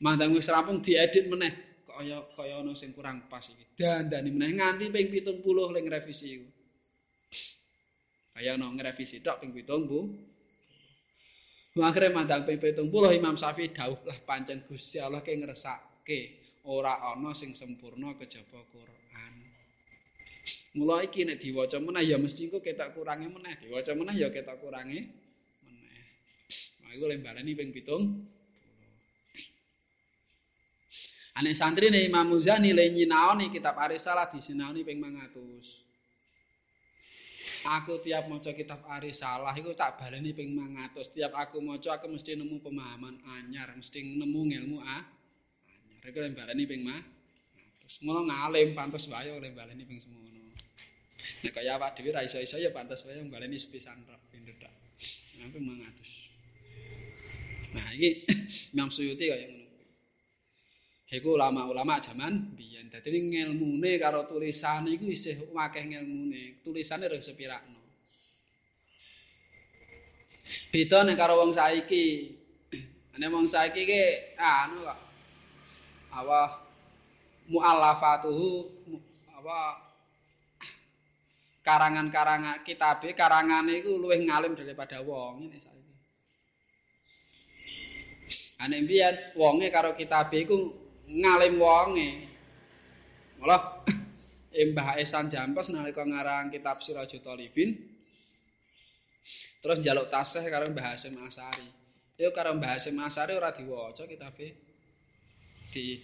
Mandang 0.02 0.34
wis 0.34 0.50
rampung 0.50 0.82
diedit 0.82 1.30
meneh. 1.30 1.54
Kaya 1.86 2.26
kaya 2.34 2.58
ana 2.58 2.74
sing 2.74 2.90
kurang 2.90 3.30
pas 3.30 3.46
iki. 3.46 3.62
Dandani 3.78 4.34
meneh 4.34 4.58
nganti 4.58 4.90
ping 4.90 5.14
70 5.14 5.46
ling 5.46 5.86
revisi 5.86 6.42
iku. 6.42 6.48
Kaya 8.34 8.58
ana 8.58 8.66
ngrevisi 8.74 9.22
tok 9.22 9.46
ping 9.46 9.54
70. 9.54 11.78
Akhire 11.78 12.10
mandang 12.10 12.42
ping 12.42 12.58
70 12.58 12.90
Imam 13.14 13.38
Syafi'i 13.38 13.70
dawuh 13.70 14.02
lah 14.02 14.18
pancen 14.26 14.66
Gusti 14.66 14.98
Allah 14.98 15.22
ke 15.22 15.38
ngresake 15.38 16.42
ora 16.66 16.98
ana 17.14 17.30
sing 17.38 17.54
sempurna 17.54 18.18
kejaba 18.18 18.58
Quran. 18.74 19.34
Mula 20.74 21.06
iki 21.06 21.22
nek 21.22 21.38
diwaca 21.38 21.78
meneh 21.78 22.10
ya 22.10 22.18
mesti 22.18 22.50
engko 22.50 22.58
ketok 22.58 22.98
kurange 22.98 23.30
meneh, 23.30 23.54
diwaca 23.62 23.94
meneh 23.94 24.18
ya 24.18 24.34
ketok 24.34 24.58
kurange 24.58 24.98
meneh. 25.62 26.02
Nah 26.82 26.90
iku 26.90 27.06
lembarane 27.06 27.54
ping 27.54 27.70
7. 27.70 28.41
Ane 31.32 31.56
santri 31.56 31.88
nih 31.88 32.12
Imam 32.12 32.28
Muzani 32.28 32.76
le 32.76 32.92
nyinaoni 32.92 33.48
kitab 33.48 33.80
Arisalah 33.80 34.28
disinaoni 34.28 34.84
ping 34.84 35.00
500. 35.00 35.32
Aku 37.62 38.02
tiap 38.04 38.26
maca 38.28 38.52
kitab 38.52 38.84
Arisalah 38.84 39.56
iku 39.56 39.72
tak 39.72 39.96
baleni 39.96 40.36
ping 40.36 40.52
500. 40.52 41.16
Tiap 41.16 41.32
aku 41.32 41.64
maca 41.64 41.96
aku 41.96 42.12
mesti 42.12 42.36
nemu 42.36 42.60
pemahaman 42.60 43.16
anyar, 43.40 43.72
mesti 43.72 44.04
nemu 44.04 44.40
ilmu 44.60 44.76
ah. 44.84 45.08
Anyar 45.72 46.04
iku 46.04 46.20
lembarane 46.20 46.68
ping 46.68 46.84
500. 46.84 48.04
Mula 48.04 48.28
ngalim 48.28 48.76
pantes 48.76 49.08
wae 49.08 49.32
lembarane 49.32 49.88
ping 49.88 50.04
semono. 50.04 50.28
Nek 51.42 51.52
kaya 51.54 51.78
awak 51.80 51.96
dhewe 51.96 52.12
ra 52.12 52.20
iso-iso 52.28 52.60
ya 52.60 52.76
pantes 52.76 53.08
wae 53.08 53.24
mbaleni 53.24 53.56
sepisan 53.56 54.04
tok 54.04 54.20
pindho 54.28 54.52
tok. 54.60 54.74
Sampai 55.40 55.64
500. 55.64 57.72
Nah, 57.72 57.88
iki 57.96 58.28
Imam 58.76 58.92
Suyuti 58.92 59.32
kaya 59.32 59.48
ngono. 59.48 59.61
Iku 61.12 61.36
ulama-ulama 61.36 62.00
zaman 62.00 62.56
biyen. 62.56 62.88
Dadi 62.88 63.12
ngelmune 63.12 64.00
karo 64.00 64.24
tulisan 64.24 64.88
iku 64.88 65.12
isih 65.12 65.52
akeh 65.52 65.84
ngelmune. 65.84 66.64
Tulisane 66.64 67.04
rada 67.04 67.20
sepirakno. 67.20 67.80
Beda 70.72 71.04
nek 71.04 71.20
karo 71.20 71.36
wong 71.36 71.52
saiki. 71.52 72.32
Nek 73.20 73.28
wong 73.28 73.44
saiki 73.44 73.84
ki 73.84 74.02
anu 74.40 74.88
kok. 74.88 75.00
Apa 76.16 76.40
muallafatuhu 77.52 78.50
apa 79.36 79.58
karangan-karangan 81.68 82.64
kitabe 82.64 83.12
karangane 83.12 83.84
iku 83.84 84.00
luwih 84.00 84.16
ngalim 84.16 84.56
daripada 84.56 85.04
wong 85.04 85.44
ini 85.44 85.60
saiki. 85.60 85.92
Ane 88.64 88.80
mbiyen 88.80 89.36
wonge 89.36 89.68
karo 89.68 89.92
kitabe 89.92 90.40
iku 90.48 90.81
ngalim 91.12 91.60
wonge. 91.60 92.10
Malah 93.40 93.84
Mbah 94.72 95.00
Esan 95.00 95.28
Jampes 95.32 95.72
nalika 95.72 96.04
ngarang 96.04 96.52
kitab 96.52 96.80
Sirajul 96.84 97.24
Talibin 97.24 97.92
terus 99.62 99.78
njaluk 99.78 100.10
tasih 100.10 100.42
karo 100.50 100.68
Mbah 100.72 100.94
Hasim 100.94 101.14
Asari. 101.22 101.68
Yo 102.18 102.34
karo 102.34 102.56
Mbah 102.58 102.76
Hasim 102.76 102.98
Asari 102.98 103.38
ora 103.38 103.54
diwaca 103.54 104.04
kitabe. 104.08 104.58
Di 105.72 105.96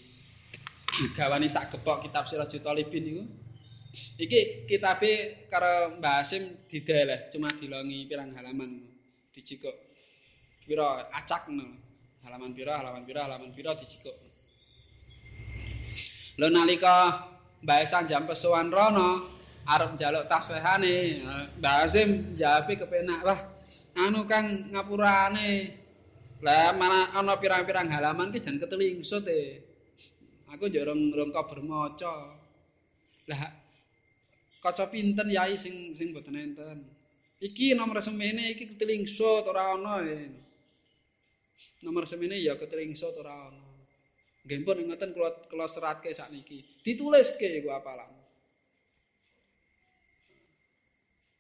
gawani 1.13 1.51
sak 1.51 1.75
gepok 1.75 2.09
kitab 2.09 2.31
Sirajul 2.31 2.63
Talibin 2.63 3.05
iku. 3.05 3.25
Iki 4.21 4.71
kitabe 4.71 5.45
karo 5.51 5.99
Mbah 5.99 6.23
Hasim 6.23 6.69
dideleh, 6.71 7.27
cuma 7.33 7.51
dilongi 7.57 8.07
pirang 8.07 8.31
halaman. 8.37 8.87
Dicikuk. 9.35 9.75
Pira 10.65 11.09
acak 11.11 11.49
ngono. 11.49 11.75
Halaman 12.27 12.53
pira, 12.53 12.83
halaman 12.83 13.07
pira, 13.07 13.25
halaman 13.25 13.51
pira 13.55 13.73
dicikuk. 13.79 14.28
Lho 16.39 16.47
nalika 16.55 17.27
Mbah 17.67 17.83
Hasan 17.83 18.07
jam 18.07 18.23
pesuwan 18.31 18.71
rono 18.71 19.27
arep 19.67 19.99
njaluk 19.99 20.31
tasihane, 20.31 21.27
Mbah 21.59 21.83
Hasim 21.83 22.39
jawabe 22.39 22.79
kepenak, 22.79 23.27
"Wah, 23.27 23.41
anu 23.99 24.23
Kang 24.31 24.71
ngapurane. 24.71 25.75
Lah 26.39 26.71
mana 26.79 27.11
ana 27.19 27.35
pirang-pirang 27.35 27.91
halaman 27.91 28.31
ki 28.31 28.39
jan 28.39 28.63
ketelingsut 28.63 29.27
e. 29.27 29.67
Aku 30.55 30.71
jorong 30.71 31.11
rongko 31.11 31.43
bermaca." 31.51 32.39
Lah 33.27 33.41
kaca 34.63 34.87
pinten 34.87 35.35
yai 35.35 35.59
sing 35.59 35.91
sing 35.99 36.15
boten 36.15 36.39
enten. 36.39 36.87
Iki 37.43 37.75
nomor 37.75 37.99
semene 37.99 38.55
iki 38.55 38.71
ketelingsut 38.71 39.43
ora 39.51 39.75
ana. 39.75 40.07
E. 40.07 40.31
Nomor 41.83 42.07
semene 42.07 42.39
ya 42.39 42.55
ketelingsut 42.55 43.19
ora 43.19 43.51
ana. 43.51 43.68
Nggih 44.49 44.65
pun 44.65 44.81
ngoten 44.81 45.13
kula 45.13 45.45
kula 45.45 45.69
seratke 45.69 46.09
sakniki. 46.09 46.65
Dituliske 46.81 47.61
iku 47.61 47.69
apalan. 47.69 48.09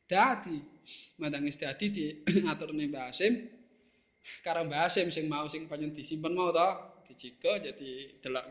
Dadi 0.04 0.60
madang 1.16 1.48
wis 1.48 1.56
dadi 1.56 1.88
di 1.88 2.04
aturne 2.44 2.84
Mbah 2.84 3.08
Hasim 3.08 3.48
karo 4.44 4.68
Mbah 4.68 4.84
Hasim 4.84 5.08
sing 5.08 5.24
mau 5.24 5.48
sing 5.48 5.64
panjen 5.64 5.96
disimpen 5.96 6.36
mau 6.36 6.52
to 6.52 6.68
dicika 7.08 7.56
jadi 7.64 8.20
delok. 8.20 8.44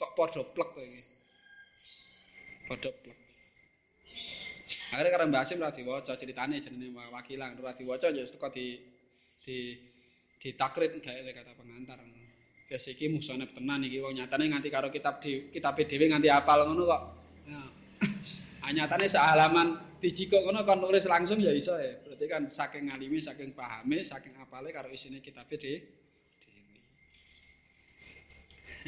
Kok 0.00 0.10
padha 0.16 0.40
plek 0.48 0.68
to 0.72 0.80
iki. 0.80 1.02
Padha 2.72 2.88
plek. 2.88 3.18
Akhirnya 4.96 5.12
karena 5.12 5.28
Mbak 5.28 5.42
Asim 5.44 5.60
lah 5.60 5.76
diwaca 5.76 6.16
ceritanya 6.16 6.56
jenenge 6.56 6.88
wakilan 7.12 7.52
ora 7.60 7.76
diwaca 7.76 8.08
ya 8.08 8.24
teko 8.24 8.48
di 8.48 8.80
di 9.44 9.76
di 10.40 10.48
takrit 10.56 10.96
gak 11.04 11.20
kata 11.36 11.52
pengantar. 11.52 12.00
Ya 12.72 12.80
iki 12.80 13.04
musane 13.12 13.44
tenan 13.52 13.84
iki 13.84 14.00
wong 14.00 14.16
nyatane 14.16 14.48
nganti 14.48 14.72
karo 14.72 14.88
kitab 14.88 15.20
di 15.20 15.52
kitab 15.52 15.76
dhewe 15.76 16.08
nganti 16.08 16.32
apal 16.32 16.64
ngono 16.64 16.88
kok. 16.88 17.02
Ya. 17.44 17.60
Anyatane 18.72 19.04
sak 19.12 19.36
halaman 19.36 19.76
dijikok 20.00 20.40
ngono 20.48 20.64
kon 20.64 20.80
nulis 20.80 21.04
langsung 21.04 21.36
ya 21.36 21.52
iso 21.52 21.76
ya. 21.76 22.00
Berarti 22.00 22.24
kan 22.24 22.48
saking 22.48 22.88
ngalimi, 22.88 23.20
saking 23.20 23.52
pahame, 23.52 24.00
saking 24.08 24.40
apale 24.40 24.72
karo 24.72 24.88
isine 24.88 25.20
kitab 25.20 25.44
dhewe. 25.52 25.84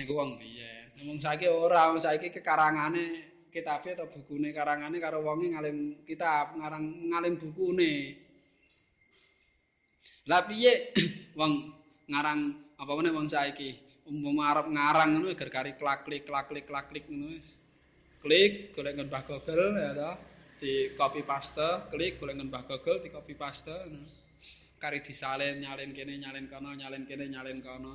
Iku 0.01 0.17
wong 0.17 0.41
piye? 0.41 0.97
Ngomong 0.97 1.21
saiki 1.21 1.45
ora, 1.53 1.93
wong 1.93 2.01
saiki 2.01 2.33
kekarangane 2.33 3.37
kitabe 3.53 3.93
atau 3.95 4.09
bukune 4.09 4.51
karangane 4.51 4.97
karo 4.97 5.21
wonge 5.21 5.53
ngalim 5.53 6.03
kitab 6.09 6.57
ngarang 6.59 7.15
ngalim 7.15 7.39
bukune 7.39 8.19
lah 10.27 10.43
piye 10.49 10.91
wong 11.39 11.71
ngarang 12.11 12.64
apa 12.79 12.91
meneh 12.95 13.13
wong 13.15 13.31
saiki? 13.31 13.79
Umpama 14.05 14.53
arep 14.53 14.67
ngarang 14.69 15.11
ngono 15.17 15.33
gar 15.33 15.51
kari 15.51 15.73
klik 15.81 16.29
klak 16.29 16.53
klik 16.53 16.67
klak 16.69 16.87
klik 16.93 17.07
ngono 17.09 17.33
wis. 17.33 17.57
Klik 18.21 18.77
golek 18.77 18.97
ngen 19.01 19.09
Google 19.09 19.81
ya 19.81 19.93
to 19.93 20.11
di 20.61 20.73
copy 20.97 21.23
paste 21.25 21.89
klik 21.89 22.21
golek 22.21 22.37
ngen 22.37 22.53
Google 22.53 23.01
di 23.01 23.09
copy 23.09 23.35
paste 23.37 23.73
kari 24.77 25.01
disalin 25.01 25.65
nyalin 25.65 25.97
kene 25.97 26.21
nyalin 26.21 26.47
kono 26.53 26.71
nyalin 26.77 27.09
kene 27.09 27.25
nyalin 27.33 27.59
kono. 27.65 27.95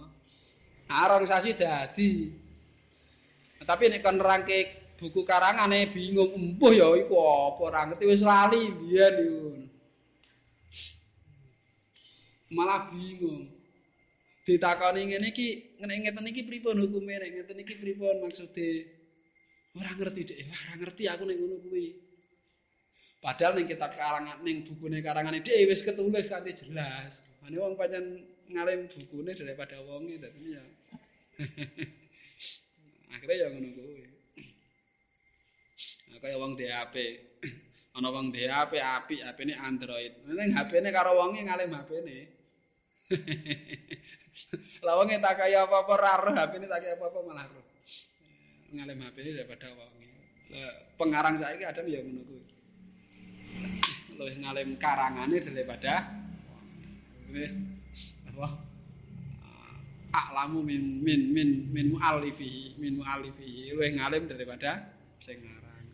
Arang 0.90 1.30
sasi 1.30 1.54
dadi. 1.54 2.34
Tapi 3.62 3.84
nek 3.92 4.02
kon 4.02 4.18
nerangke 4.18 4.58
buku 4.98 5.22
karangane 5.22 5.94
bingung 5.94 6.34
empuh 6.34 6.74
ya 6.74 6.90
iku 6.98 7.14
apa? 7.22 7.62
Ora 7.62 7.82
ngerti 7.86 8.06
wis 8.10 8.26
lali 8.26 8.74
biyen 8.74 9.14
iku 9.22 9.50
malah 12.50 12.90
bingung 12.90 13.59
ditakoni 14.46 15.02
ngene 15.10 15.28
iki 15.32 15.48
ngene 15.80 15.94
ngeten 16.04 16.28
iki 16.32 16.42
pripun 16.48 16.78
hukume 16.84 17.14
nek 17.20 17.30
ngeten 17.36 17.60
iki 17.64 17.76
pripun 17.82 18.16
maksude 18.24 18.70
ora 19.78 19.92
ngerti 19.96 20.22
dhek 20.30 20.40
ora 20.48 20.74
ngerti 20.80 21.04
aku 21.08 21.24
nek 21.28 21.38
ngono 21.40 21.56
kuwi 21.64 21.88
padahal 23.24 23.54
ning 23.58 23.68
kitab 23.68 23.92
karangan 23.96 24.38
ning 24.46 24.64
bukune 24.68 25.00
karangane 25.04 25.40
dhek 25.46 25.68
wis 25.70 25.84
ketulis 25.86 26.32
kanthi 26.32 26.52
jelas 26.56 27.24
ane 27.46 27.56
wong 27.60 27.74
pancen 27.80 28.26
ngalim 28.50 28.88
bukune 28.90 29.32
daripada 29.36 29.78
wonge 29.84 30.16
dadi 30.18 30.56
ya 30.56 30.64
akhirnya 33.14 33.36
ya 33.42 33.48
ngono 33.54 33.70
kuwi 33.76 34.10
kaya 36.20 36.36
wong 36.36 36.60
duwe 36.60 36.68
HP. 36.68 36.96
Ana 37.96 38.12
wong 38.12 38.36
duwe 38.36 38.52
HP 38.52 38.74
apik, 38.84 39.20
HP-ne 39.24 39.56
Android. 39.56 40.14
Ning 40.28 40.52
HP-ne 40.52 40.92
karo 40.92 41.16
wonge 41.16 41.42
ngalim 41.48 41.72
HP-ne. 41.72 42.18
Lah 44.86 44.94
wong 45.00 45.12
tak 45.20 45.36
kaya 45.36 45.68
apa-apa 45.68 45.94
ra 46.00 46.14
roh 46.20 46.34
HP 46.36 46.52
ini 46.60 46.68
tak 46.68 46.80
kaya 46.86 46.94
apa-apa 46.96 47.20
malah 47.26 47.46
roh. 47.52 47.66
Ngalem 48.74 48.98
HP 49.04 49.16
ini 49.26 49.32
daripada 49.36 49.68
wong. 49.76 49.94
pengarang 50.98 51.38
saiki 51.38 51.62
ada 51.62 51.86
ya 51.86 52.02
ngono 52.02 52.26
kuwi. 52.26 52.44
Luwih 54.18 54.36
ngalem 54.42 54.70
karangane 54.82 55.38
daripada 55.46 56.10
apa? 58.34 58.48
Aklamu 60.10 60.66
min 60.66 61.06
min 61.06 61.22
min 61.30 61.50
min 61.70 61.86
muallifihi, 61.94 62.82
min 62.82 62.98
muallifihi 62.98 63.78
luwih 63.78 63.94
ngalem 64.02 64.26
daripada 64.26 64.90
sing 65.22 65.38
ngarang. 65.38 65.86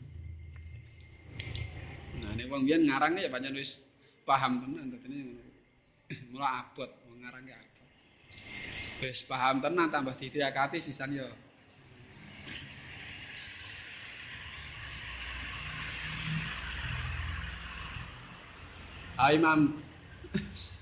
Nah, 2.24 2.32
nek 2.32 2.48
wong 2.48 2.64
biyen 2.64 2.88
ngarang 2.88 3.20
ya 3.20 3.28
pancen 3.28 3.60
wis 3.60 3.76
paham 4.24 4.64
tenan 4.64 4.88
dadine 4.96 5.36
mula 6.32 6.64
abot 6.64 6.88
wong 7.12 7.20
ngarang 7.20 7.44
ya. 7.44 7.60
Wis 9.04 9.28
paham 9.28 9.60
tenan 9.60 9.92
tambah 9.92 10.16
ditirakati 10.16 10.80
sisan 10.80 11.12
ya 11.12 11.28
Ha 19.16 19.32
Imam 19.32 19.80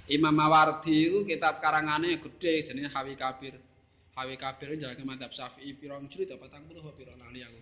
Imam 0.09 0.33
Mawardi 0.33 1.05
itu 1.05 1.21
kitab 1.23 1.61
karangannya 1.61 2.17
gede 2.17 2.65
jenenge 2.65 2.89
Hawi 2.89 3.13
Kabir. 3.13 3.55
Hawi 4.17 4.35
Kabir 4.41 4.73
njalake 4.73 5.05
madzhab 5.05 5.29
Syafi'i 5.29 5.77
pirang 5.77 6.09
jilid 6.09 6.33
apa 6.33 6.49
40 6.49 6.81
apa 6.81 6.91
pirang 6.97 7.17
lali 7.21 7.45
aku. 7.45 7.61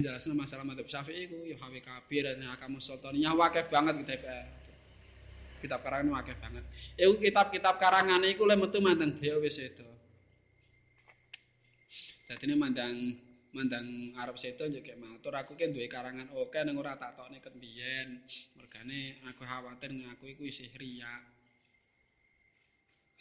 Jelasnya 0.00 0.32
masalah 0.32 0.62
madzhab 0.62 0.86
Syafi'i 0.86 1.26
itu 1.26 1.38
ya 1.42 1.58
Hawi 1.58 1.82
Kabir 1.82 2.22
dan 2.22 2.46
Hakamus 2.46 2.86
Sultaniyah 2.86 3.34
wakil 3.34 3.66
banget 3.66 3.94
kitab 4.06 4.22
kitab 5.66 5.82
karangan 5.82 6.14
wakil 6.14 6.36
banget. 6.38 6.64
Iku 6.94 7.18
kitab-kitab 7.18 7.74
karangannya 7.82 8.30
itu 8.30 8.46
le 8.46 8.54
metu 8.54 8.78
mandang 8.78 9.18
beliau 9.18 9.42
wis 9.42 9.58
itu. 9.58 9.82
Ini 12.26 12.54
mandang 12.54 12.94
mandang 13.50 13.86
Arab 14.18 14.38
yo 14.38 14.80
kek 14.82 14.98
matur. 15.00 15.34
Aku 15.34 15.58
ki 15.58 15.74
duwe 15.74 15.90
karangan 15.90 16.30
oke 16.38 16.60
ning 16.62 16.78
ora 16.78 16.94
tak 16.94 17.18
tokne 17.18 17.42
ket 17.42 17.54
biyen 17.58 18.22
mergane 18.54 19.18
aku 19.26 19.42
khawatir 19.42 19.90
ngaku 19.90 20.36
iku 20.36 20.42
isih 20.44 20.68
riya 20.76 21.10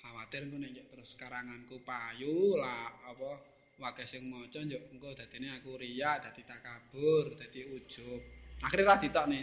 khawatir 0.04 0.46
engko 0.46 0.62
nek 0.62 0.86
terus 0.92 1.18
karanganku 1.18 1.82
payu 1.82 2.60
lah 2.62 2.94
apa 3.10 3.42
wake 3.82 4.06
sing 4.06 4.30
maca 4.30 4.60
yo 4.62 4.78
engko 4.94 5.16
dadine 5.18 5.56
aku 5.58 5.80
riya 5.80 6.22
dadi 6.22 6.44
takabur 6.44 7.40
dadi 7.40 7.66
ujub. 7.72 8.22
Akhirnya 8.62 8.90
ra 8.92 8.96
ditokne. 9.02 9.42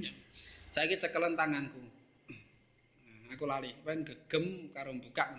Ya 0.00 0.10
saiki 0.74 0.98
cekelen 0.98 1.38
tanganku 1.38 1.94
aku 3.30 3.50
lali 3.50 3.70
wen 3.86 4.06
gegem 4.06 4.70
karo 4.70 4.94
buka 4.94 5.34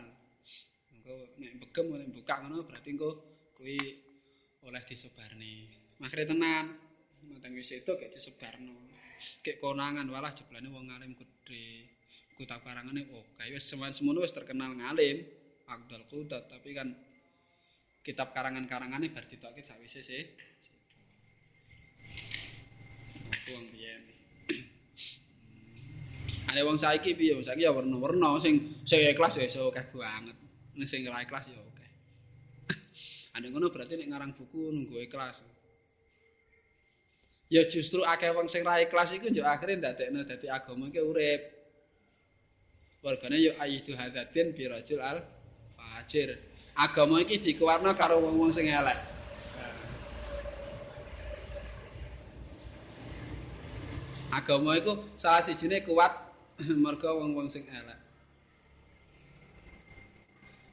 engko 0.95 1.15
nek 1.39 1.53
begem 1.63 1.85
nek 1.95 2.11
buka 2.11 2.35
ngono 2.43 2.67
berarti 2.67 2.91
engko 2.91 3.09
kuwi 3.55 3.79
oleh 4.67 4.81
disebarne. 4.83 5.53
Makre 6.01 6.27
tenan. 6.27 6.75
Mateng 7.25 7.57
wis 7.57 7.71
itu 7.71 7.87
kayak 7.87 8.11
disebarno. 8.11 8.75
Kayak 9.41 9.63
konangan 9.63 10.05
walah 10.11 10.35
jeblane 10.35 10.67
wong 10.69 10.91
alim 10.91 11.15
gede. 11.15 11.87
Kuta 12.35 12.59
parangane 12.59 13.07
oh 13.15 13.23
kayak 13.39 13.55
wis 13.55 13.71
semono 13.71 14.19
wis 14.19 14.35
terkenal 14.35 14.75
ngalim. 14.75 15.23
Abdul 15.65 16.05
Qudat 16.05 16.45
tapi 16.45 16.77
kan 16.77 16.93
kitab 18.05 18.37
karangan-karangane 18.37 19.09
bar 19.09 19.25
ditokke 19.25 19.65
sawise 19.65 20.05
sih. 20.05 20.23
Wong 23.49 23.65
biyen. 23.73 24.03
Ane 26.55 26.63
wong 26.63 26.79
saiki 26.79 27.19
piye? 27.19 27.35
Saiki 27.43 27.67
ya 27.67 27.75
warna-warna 27.75 28.39
sing 28.39 28.79
sing 28.87 29.03
ikhlas 29.03 29.35
ya 29.35 29.43
iso 29.43 29.67
akeh 29.67 29.91
banget. 29.91 30.39
Ning 30.71 30.87
sing 30.87 31.03
ora 31.03 31.19
ikhlas 31.19 31.51
ya 31.51 31.59
Ane 33.35 33.51
ngono 33.51 33.67
berarti 33.75 33.99
nek 33.99 34.07
ngarang 34.07 34.31
buku 34.39 34.71
nunggu 34.71 35.03
ikhlas. 35.03 35.43
Ya 37.51 37.67
justru 37.67 38.07
akeh 38.07 38.31
wong 38.31 38.47
sing 38.47 38.63
ra 38.63 38.79
ikhlas 38.79 39.11
iku 39.11 39.27
yo 39.35 39.43
akhire 39.43 39.75
ndadekno 39.75 40.23
dadi 40.23 40.47
agama 40.47 40.87
iki 40.87 41.03
urip. 41.03 41.41
Wargane 43.03 43.35
yo 43.35 43.51
ayidu 43.59 43.91
hadatin 43.99 44.55
bi 44.55 44.63
rajul 44.71 45.03
al 45.03 45.27
fajir. 45.75 46.39
Agama 46.79 47.19
iki 47.19 47.43
dikewarna 47.43 47.99
karo 47.99 48.23
wong-wong 48.23 48.55
sing 48.55 48.71
elek. 48.71 48.95
Agama 54.31 54.79
iku 54.79 55.03
salah 55.19 55.43
sijine 55.43 55.83
kuat 55.83 56.24
merga 56.85 57.11
wong-wong 57.15 57.51
sing 57.51 57.67
elek. 57.67 57.99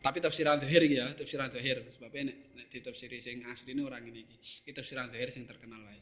Tapi 0.03 0.18
tafsiran 0.18 0.59
dohir 0.59 0.83
ya, 0.87 1.14
tafsiran 1.14 1.47
dohir. 1.47 1.79
Sebabnya 1.95 2.35
nek, 2.35 2.37
nek 2.59 2.66
di 2.71 2.79
tafsiri 2.83 3.23
sing 3.23 3.47
asli 3.47 3.71
ini 3.71 3.83
orang 3.87 4.03
ini. 4.03 4.27
Ini 4.66 4.71
tafsiran 4.75 5.11
dohir 5.11 5.31
sing 5.31 5.47
terkenal 5.47 5.79
lah. 5.79 5.95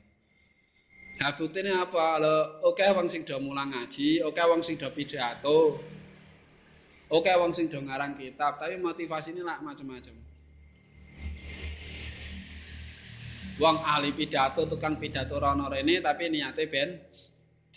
Nah 1.21 1.37
buktinya 1.37 1.85
apa? 1.85 2.17
Lo, 2.17 2.37
oke 2.73 2.81
wong 2.97 3.13
sing 3.13 3.29
do 3.29 3.37
mulang 3.37 3.77
ngaji, 3.77 4.25
oke 4.25 4.41
wong 4.41 4.65
sing 4.65 4.81
do 4.81 4.89
pidato, 4.89 5.77
oke 7.13 7.33
wong 7.37 7.53
sing 7.53 7.69
do 7.69 7.77
ngarang 7.77 8.17
kitab, 8.17 8.57
tapi 8.57 8.81
motivasi 8.81 9.37
ini 9.37 9.45
lah 9.45 9.61
macam-macam. 9.61 10.17
Wong 13.61 13.77
ahli 13.85 14.17
pidato, 14.17 14.65
tukang 14.65 14.97
pidato 14.97 15.37
rono 15.37 15.69
rene, 15.69 16.01
tapi 16.01 16.33
niatnya 16.33 16.65
ben 16.73 16.89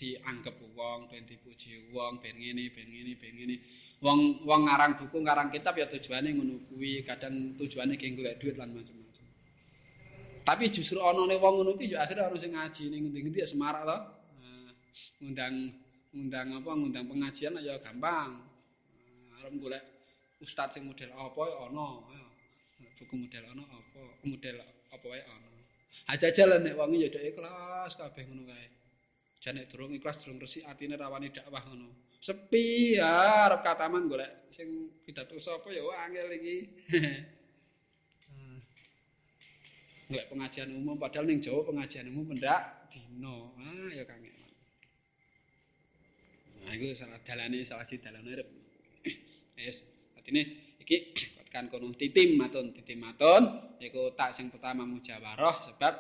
dianggap 0.04 0.60
wong, 0.76 1.08
ben 1.08 1.24
dipuji 1.24 1.96
wong, 1.96 2.20
ben 2.20 2.36
ngene, 2.36 2.68
ben 2.76 2.92
ngene, 2.92 3.16
ben 3.16 3.32
ngene. 3.40 3.56
wong 4.04 4.44
wong 4.44 4.68
ngarang 4.68 5.00
buku 5.00 5.24
ngarang 5.24 5.48
kitab 5.48 5.80
ya 5.80 5.88
tujuane 5.88 6.36
ngono 6.36 6.60
kuwi. 6.68 7.08
Kadang 7.08 7.56
tujuane 7.56 7.96
geng 7.96 8.20
golek 8.20 8.36
duit 8.44 8.60
lan 8.60 8.76
macam-macam 8.76 9.24
tapi 10.44 10.68
justru 10.68 11.00
ana 11.00 11.24
ne 11.24 11.40
wong 11.40 11.64
ngono 11.64 11.72
kuwi 11.80 11.96
ya 11.96 12.04
akhire 12.04 12.28
sing 12.36 12.52
ngaji. 12.52 12.84
Ning 12.92 13.08
ngendi-ngendi 13.08 13.40
ya 13.40 13.48
semarak 13.48 13.84
to. 13.88 13.98
Ngundang 15.24 15.72
ngundang 16.12 16.48
apa 16.60 16.72
ngundang 16.76 17.06
pengajian 17.08 17.56
ya 17.64 17.80
gampang. 17.80 18.44
Arep 19.40 19.56
golek 19.56 19.84
ustaz 20.44 20.76
sing 20.76 20.84
model 20.84 21.16
apa 21.16 21.42
ya 21.48 21.56
ana 21.72 21.88
buku 23.00 23.16
model 23.16 23.44
ana 23.56 23.64
apa 23.72 24.02
model 24.28 24.56
apa 24.92 25.06
wae 25.08 25.24
ana 25.24 25.48
aja 26.12 26.28
jalan 26.36 26.60
nek 26.68 26.76
wong 26.76 26.92
dhek 27.00 27.24
ikhlas 27.32 27.96
kabeh 27.96 28.28
ngono 28.28 28.44
kae 28.52 28.68
jane 29.44 29.68
durung 29.68 29.92
ikhlas 29.92 30.24
durung 30.24 30.40
resik 30.40 30.64
atine 30.64 30.96
rawani 30.96 31.28
dakwah 31.28 31.60
ngono. 31.68 32.16
Sepi 32.24 32.96
ya 32.96 33.44
arep 33.52 33.60
kataman 33.60 34.08
golek 34.08 34.48
sing 34.48 34.88
pidato 35.04 35.36
sapa 35.36 35.68
ya 35.68 35.84
angel 36.08 36.32
iki. 36.40 36.56
Golek 40.08 40.28
pengajian 40.32 40.72
umum 40.72 40.96
padahal 40.96 41.28
ning 41.28 41.44
Jawa 41.44 41.68
pengajian 41.68 42.08
umum 42.08 42.32
pendak 42.32 42.88
dino 42.88 43.56
ah 43.60 43.92
ya 43.92 44.04
kang 44.08 44.20
nah 46.64 46.72
iku 46.72 46.96
salah 46.96 47.20
dalane 47.28 47.68
salah 47.68 47.84
si 47.84 48.00
dalane 48.00 48.30
urip. 48.32 48.48
Wis 49.60 49.84
artine 50.16 50.76
iki 50.80 51.12
kan 51.54 51.68
kono. 51.68 51.92
Titim 51.92 52.40
matun 52.40 52.72
titim 52.72 53.04
matun. 53.04 53.76
Iku 53.84 54.16
tak 54.16 54.32
sing 54.32 54.48
pertama 54.48 54.88
mujawarah 54.88 55.60
sebab 55.68 55.94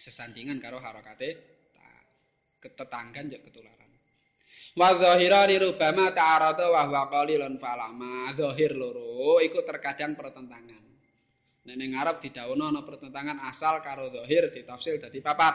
sesandingan 0.00 0.56
karo 0.64 0.80
harakate 0.80 1.59
ketetanggan 2.60 3.32
ya 3.32 3.40
ketularan. 3.40 3.90
Wa 4.78 4.94
zahirani 4.94 5.58
rubama 5.58 6.14
ta'arada 6.14 6.70
wa 6.70 6.86
huwa 6.86 7.02
qalilun 7.10 7.58
falama. 7.58 8.30
Zahir 8.36 8.78
loro 8.78 9.42
iku 9.42 9.66
terkadang 9.66 10.14
pertentangan. 10.14 10.84
Nek 11.66 11.76
ning 11.76 11.92
Arab 11.98 12.22
didhawuhna 12.22 12.72
ana 12.72 12.80
pertentangan 12.86 13.42
asal 13.50 13.82
karo 13.82 14.08
zahir 14.14 14.48
ditafsir 14.54 14.96
dadi 15.02 15.18
papat. 15.18 15.54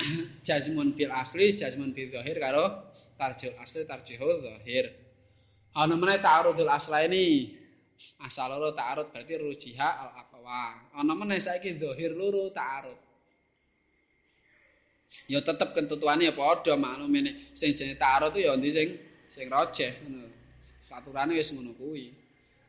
Jazmun 0.46 0.92
bil 0.96 1.12
asli 1.12 1.56
jazmun 1.56 1.92
bil 1.96 2.12
zahir 2.12 2.36
karo 2.38 2.92
tarjih 3.16 3.56
asli 3.58 3.88
tarjihul 3.88 4.44
zahir. 4.44 4.92
Ana 5.74 5.94
meneh 5.96 6.18
ta'arudul 6.20 6.70
asla 6.70 7.06
ini. 7.06 7.56
Asal 8.24 8.48
loro 8.48 8.72
ta'arud 8.72 9.12
berarti 9.12 9.36
rujiha 9.36 9.88
al 10.00 10.10
aqwa 10.24 10.72
ana 10.96 11.12
meneh 11.12 11.36
saiki 11.36 11.76
zahir 11.76 12.16
loro 12.16 12.48
ta'arud 12.48 13.09
ya 15.30 15.42
tetep 15.42 15.74
kentutuane 15.74 16.26
ya 16.26 16.34
padha 16.34 16.74
maklum 16.78 17.10
sing 17.54 17.70
jenenge 17.74 17.98
ta'arud 17.98 18.34
ya 18.34 18.54
ndi 18.54 18.70
sing 18.70 18.88
sing 19.30 19.46
rajih 19.46 19.92
ngono. 20.06 20.26
Saturane 20.80 21.36
wis 21.36 21.52
ngono 21.54 21.76
kuwi. 21.76 22.10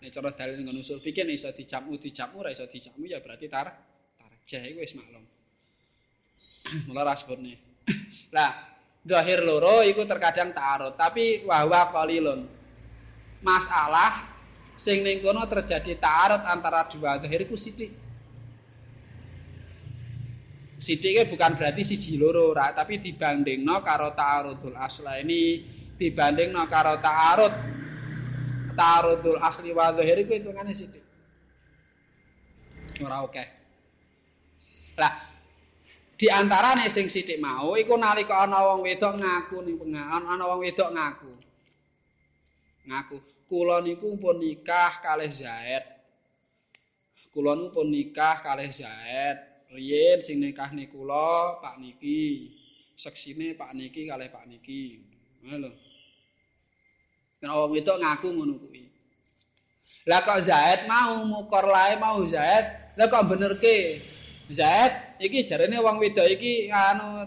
Nek 0.02 0.10
cara 0.14 0.30
dalil 0.34 0.66
ngono 0.66 0.82
usul 0.82 1.02
fikih 1.02 1.26
iso 1.30 1.50
dijamu 1.54 1.98
dijamu 1.98 2.42
ora 2.42 2.50
iso 2.54 2.66
dijamu 2.66 3.06
ya 3.06 3.22
berarti 3.22 3.46
tar 3.50 3.70
tarjih 4.18 4.62
iku 4.74 4.80
wis 4.82 4.94
maklum. 4.98 5.26
Mula 6.90 7.02
ra 7.02 7.14
sebutne 7.18 7.58
lah 8.36 8.52
zahir 9.02 9.42
loro 9.42 9.82
iku 9.82 10.06
terkadang 10.06 10.54
ta'arud 10.54 10.94
tapi 10.98 11.46
wahwa 11.46 11.90
qalilun. 11.94 12.46
Masalah 13.42 14.30
sing 14.78 15.02
ning 15.02 15.22
kono 15.26 15.46
terjadi 15.50 15.98
ta'arud 15.98 16.46
antara 16.46 16.86
dua 16.90 17.18
zahir 17.18 17.42
iku 17.46 17.58
sithik 17.58 18.11
Sidik 20.82 21.30
bukan 21.30 21.54
berarti 21.62 21.86
siji 21.86 22.18
loro, 22.18 22.58
tapi 22.58 22.98
dibandingno 22.98 23.86
karo 23.86 24.18
ta'arudul 24.18 24.74
asla 24.74 25.22
ini 25.22 25.62
dibandingno 25.94 26.66
karo 26.66 26.98
ta'arud. 26.98 27.54
Ta'arudul 28.74 29.38
asli 29.38 29.70
wa 29.76 29.94
zahir 29.94 30.26
iku 30.26 30.34
hitungane 30.34 30.74
sithik 30.74 31.02
ora 33.04 33.26
oke 33.26 33.44
lah 35.00 35.14
di 36.16 36.30
antarane 36.30 36.86
sing 36.86 37.10
sithik 37.10 37.42
mau 37.42 37.74
iku 37.74 37.98
nalika 37.98 38.46
ana 38.46 38.62
wong 38.72 38.86
wedok 38.86 39.18
ngaku 39.18 39.58
ning 39.66 39.76
pengaon 39.82 40.24
ana 40.30 40.44
wong 40.54 40.62
wedok 40.62 40.94
ngaku. 40.94 41.34
Ngaku. 42.86 43.18
Kula 43.50 43.82
niku 43.82 44.16
pun 44.22 44.38
nikah 44.38 45.02
kalih 45.02 45.34
Zaid. 45.34 45.82
Kula 47.34 47.58
pun 47.74 47.90
nikah 47.90 48.38
kalih 48.38 48.70
Zaid 48.70 49.51
riyen 49.72 50.20
sing 50.20 50.44
nikahne 50.44 50.92
kula 50.92 51.60
Pak 51.64 51.80
niki 51.80 52.52
seksine 53.00 53.56
Pak 53.56 53.72
niki 53.74 54.08
kalih 54.12 54.30
Pak 54.30 54.46
niki 54.46 55.02
ngono 55.42 55.58
lho 55.68 55.72
Kena 57.42 57.58
wong 57.58 57.74
wedok 57.74 57.98
ngaku 57.98 58.28
ngono 58.38 58.54
kuwi. 58.62 58.86
Lah 60.06 60.22
kok 60.22 60.46
Zaid 60.46 60.86
mau 60.86 61.26
mukor 61.26 61.66
lae 61.66 61.98
mau 61.98 62.22
Zaid, 62.22 62.94
lah 62.94 63.10
kok 63.10 63.34
benerke? 63.34 63.98
Zaid 64.54 65.18
iki 65.18 65.42
jarene 65.42 65.82
wong 65.82 65.98
wedok 65.98 66.30
iki 66.30 66.70
anu 66.70 67.26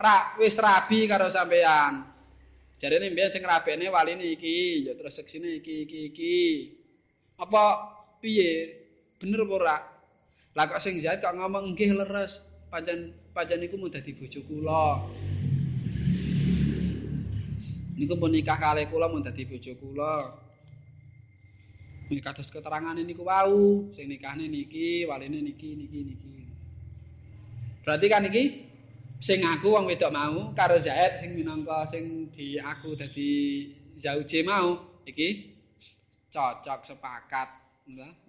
ra 0.00 0.32
wis 0.40 0.56
rabi 0.56 1.04
karo 1.04 1.28
sampean. 1.28 2.08
Jarene 2.80 3.12
mbiyen 3.12 3.28
sing 3.28 3.44
rabene 3.44 3.92
waline 3.92 4.24
iki, 4.32 4.88
ya 4.88 4.96
terus 4.96 5.20
seksine 5.20 5.60
iki 5.60 5.84
iki 5.84 5.98
iki. 6.08 6.36
Apa 7.36 7.84
piye? 8.24 8.80
Bener 9.20 9.44
apa 9.44 9.54
ora? 9.60 9.76
Lah 10.54 10.70
kok 10.70 10.78
sing 10.78 11.02
Zaid 11.02 11.18
kok 11.18 11.34
ngomong 11.34 11.74
nggih 11.74 11.98
leres, 11.98 12.38
pancen 12.70 13.10
pancen 13.34 13.58
iku 13.66 13.74
mau 13.74 13.90
dadi 13.90 14.14
bojo 14.14 14.40
kula. 14.46 15.02
niku 17.94 18.18
pun 18.18 18.34
nikah 18.34 18.58
kalih 18.58 18.90
kula 18.90 19.06
mun 19.06 19.22
dadi 19.22 19.46
bojo 19.46 19.74
kula. 19.78 20.34
Nek 22.10 22.22
kados 22.22 22.54
keterangan 22.54 22.94
niku 22.94 23.26
wau, 23.26 23.90
sing 23.96 24.06
nikahne 24.06 24.46
niki, 24.46 25.08
waline 25.08 25.42
niki, 25.42 25.74
niki, 25.74 26.00
niki. 26.06 26.34
Berarti 27.82 28.06
kan 28.06 28.22
iki 28.30 28.44
sing 29.18 29.42
aku 29.42 29.74
wong 29.74 29.90
wedok 29.90 30.14
mau 30.14 30.54
karo 30.54 30.78
Zaid 30.78 31.18
sing 31.18 31.34
minangka 31.34 31.82
sing 31.90 32.30
di 32.30 32.62
aku 32.62 32.94
dadi 32.94 33.32
zauje 33.98 34.46
mau 34.46 35.02
iki 35.02 35.50
cocok 36.30 36.86
sepakat, 36.86 37.48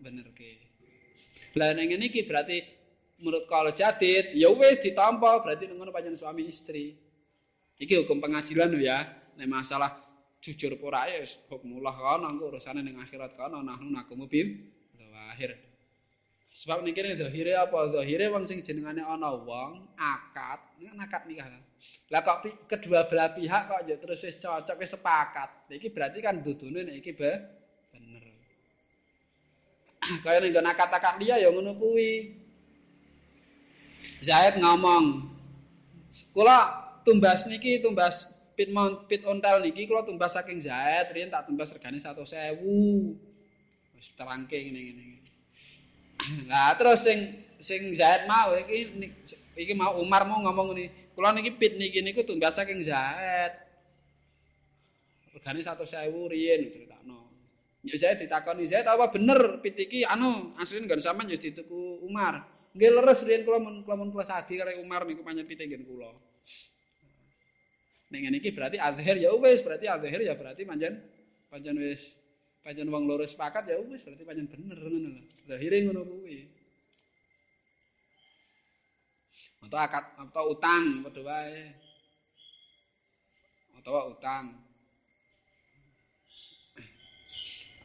bener 0.02 0.30
ke. 0.34 0.75
Lah 1.56 1.72
ning 1.72 1.92
ngene 1.92 2.12
iki 2.12 2.28
berarti 2.28 2.60
menurut 3.24 3.48
kalau 3.48 3.72
jadid 3.72 4.36
ya 4.36 4.52
wis 4.52 4.80
ditampa 4.84 5.40
berarti 5.40 5.72
ngono 5.72 5.92
pancen 5.96 6.20
suami 6.20 6.48
istri. 6.48 6.96
Iki 7.80 8.04
hukum 8.04 8.20
pengadilan 8.20 8.72
lho 8.72 8.84
ya. 8.84 9.00
nek 9.36 9.48
masalah 9.52 9.92
jujur 10.40 10.80
ora 10.80 11.12
ya 11.12 11.28
hukmullah 11.52 11.92
kana 11.92 12.32
engko 12.32 12.56
urusane 12.56 12.80
ning 12.80 12.96
akhirat 12.96 13.36
kana 13.36 13.60
nahnu 13.60 13.92
nakumu 13.92 14.32
bil 14.32 14.48
zahir. 14.96 15.60
Sebab 16.56 16.88
ning 16.88 16.96
kene 16.96 17.20
zahire 17.20 17.60
apa? 17.60 17.92
Zahire 17.92 18.32
wong 18.32 18.48
sing 18.48 18.64
jenengane 18.64 19.04
ana 19.04 19.36
wong 19.36 19.92
akad. 20.00 20.60
Nek 20.80 21.08
akad 21.08 21.28
nikah 21.28 21.48
lah 22.14 22.22
kok 22.22 22.70
kedua 22.70 23.10
belah 23.10 23.34
pihak 23.34 23.64
kok 23.66 23.82
ya 23.90 23.96
terus 23.98 24.24
wis 24.24 24.38
cocok 24.40 24.78
wis 24.80 24.96
sepakat. 24.96 25.50
Iki 25.74 25.92
berarti 25.92 26.20
kan 26.24 26.40
dudune 26.40 26.88
nek 26.88 26.96
iki 27.04 27.12
be 27.12 27.32
kaya 30.24 30.38
ning 30.42 30.54
akad-akad 30.54 31.18
dia 31.18 31.42
ya 31.42 31.50
ngono 31.50 31.74
kuwi. 31.78 32.46
Zaid 34.22 34.62
ngomong 34.62 35.26
kula 36.32 36.60
tumbas 37.02 37.50
niki 37.50 37.82
tumbas 37.82 38.30
pit 38.54 38.70
mount 38.72 39.10
pit 39.10 39.26
ontel 39.26 39.62
niki 39.66 39.90
kula 39.90 40.06
tumbas 40.06 40.38
saking 40.38 40.62
Zaid 40.62 41.12
riyen 41.12 41.34
tak 41.34 41.50
tumbas 41.50 41.74
regane 41.74 41.98
100.000 41.98 42.22
wis 43.96 44.10
terangke 44.16 44.56
ngene-ngene 44.56 45.24
lah 46.52 46.76
terus 46.78 47.04
sing 47.04 47.44
sing 47.60 47.92
Zaid 47.98 48.30
mau 48.30 48.54
iki 48.56 49.10
iki 49.58 49.74
mau 49.74 49.98
Umar 50.00 50.28
mau 50.30 50.40
ngomong 50.44 50.76
ngene 50.76 51.14
kula 51.18 51.34
niki 51.34 51.56
pit 51.58 51.76
niki 51.80 52.00
niku 52.04 52.22
tumbas 52.24 52.60
saking 52.60 52.84
Zaid. 52.86 53.66
Regane 55.36 55.60
100.000 55.60 56.32
riyen 56.32 56.72
critakno 56.72 57.25
ya 57.86 57.96
Zaid 58.02 58.26
ditakoni 58.26 58.66
Zaid 58.66 58.90
apa 58.90 59.14
bener 59.14 59.62
pit 59.62 59.78
iki 59.78 60.02
anu 60.02 60.58
asline 60.58 60.90
nggon 60.90 61.02
sampean 61.02 61.30
ya 61.30 61.38
dituku 61.38 62.02
Umar 62.02 62.42
nggih 62.74 62.92
leres 62.92 63.22
riyen 63.24 63.46
kula 63.46 63.62
mun 63.62 63.86
kula 63.86 63.96
mun 63.96 64.10
kula 64.10 64.26
sadi 64.26 64.58
karo 64.58 64.74
Umar 64.82 65.06
niku 65.06 65.22
pancen 65.22 65.46
pite 65.46 65.70
ngen 65.70 65.86
kula 65.86 66.10
Ning 68.14 68.22
ngene 68.30 68.38
iki 68.38 68.54
berarti 68.54 68.78
azhir 68.78 69.18
ya 69.18 69.34
wis, 69.34 69.66
berarti 69.66 69.90
azhir 69.90 70.22
ya 70.22 70.38
berarti 70.38 70.62
pancen 70.62 71.02
pancen 71.50 71.76
wis 71.82 72.14
pancen 72.62 72.86
wong 72.94 73.10
loro 73.10 73.26
sepakat 73.26 73.66
ya 73.66 73.82
wis 73.82 74.06
berarti 74.06 74.22
pancen 74.22 74.46
bener 74.46 74.78
ngono 74.78 75.10
lho. 75.10 75.22
Zahire 75.50 75.78
ngono 75.86 76.02
kuwi. 76.06 76.38
Atau 79.66 79.80
akad 79.82 80.06
atau 80.22 80.46
utang 80.54 81.02
padha 81.02 81.22
wae. 81.26 81.62
Atau 83.82 84.14
utang. 84.14 84.65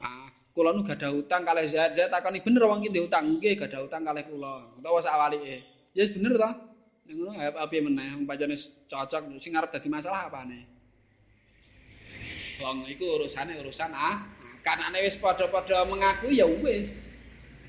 Ah, 0.01 0.33
kula 0.57 0.73
nu 0.73 0.81
gadah 0.81 1.13
utang 1.13 1.45
kalih 1.45 1.69
Zaid, 1.69 1.93
Zaid 1.93 2.09
takoni 2.09 2.41
bener 2.41 2.65
wong 2.65 2.81
iki 2.81 3.05
utang, 3.05 3.37
nggih 3.37 3.61
gadah 3.61 3.85
utang 3.85 4.01
kalih 4.01 4.25
kula. 4.25 4.73
Utawa 4.81 4.99
sak 5.05 5.13
walike. 5.13 5.61
Ya 5.93 6.09
yes, 6.09 6.17
bener 6.17 6.41
to? 6.41 6.51
Ning 7.05 7.21
ngono 7.21 7.37
apa 7.37 7.69
meneh 7.69 8.09
wong 8.17 8.25
pancene 8.25 8.57
cocok 8.89 9.37
sing 9.37 9.53
arep 9.53 9.69
dadi 9.75 9.93
masalah 9.93 10.33
apane. 10.33 10.65
Wong 12.65 12.89
iku 12.89 13.21
urusane 13.21 13.61
urusan 13.61 13.93
ah, 13.93 14.25
kanane 14.65 15.05
wis 15.05 15.21
padha-padha 15.21 15.85
mengaku 15.85 16.33
ya 16.33 16.49
wis 16.49 16.97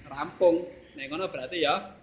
rampung. 0.08 0.72
Nek 0.96 1.12
ngono 1.12 1.28
berarti 1.28 1.68
ya 1.68 2.00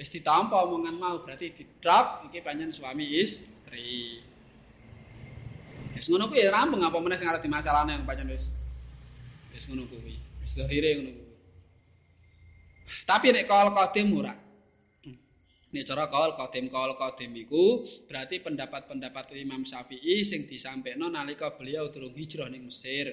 wis 0.00 0.08
ditampa 0.08 0.64
omongan 0.64 0.96
mau 0.96 1.20
berarti 1.20 1.52
didrop 1.52 2.30
iki 2.30 2.40
pancen 2.40 2.72
suami 2.72 3.04
istri. 3.20 4.24
Wis 5.92 6.08
ngono 6.08 6.32
kuwi 6.32 6.48
rampung 6.48 6.80
apa 6.80 6.96
meneh 7.02 7.20
sing 7.20 7.28
arep 7.28 7.44
dimasalahne 7.44 8.00
pancen 8.08 8.32
wis 8.32 8.48
wis 9.52 9.64
ngono 9.68 9.84
kuwi. 9.88 10.16
Wis 10.42 10.52
akhire 10.58 10.90
ngono 10.98 11.10
kuwi. 11.16 11.26
Tapi 13.04 13.26
nek 13.32 13.44
kal 13.44 13.72
kodim 13.76 14.16
ora 14.16 14.48
Nek 15.68 15.84
cara 15.84 16.08
kaul 16.08 16.32
qadim 16.32 16.72
kaul 16.72 16.96
qadim 16.96 17.36
iku 17.36 17.84
berarti 18.08 18.40
pendapat-pendapat 18.40 19.36
Imam 19.36 19.68
Syafi'i 19.68 20.24
sing 20.24 20.48
disampaikan 20.48 21.12
nalika 21.12 21.52
beliau 21.52 21.92
durung 21.92 22.16
hijrah 22.16 22.48
ning 22.48 22.64
Mesir. 22.64 23.12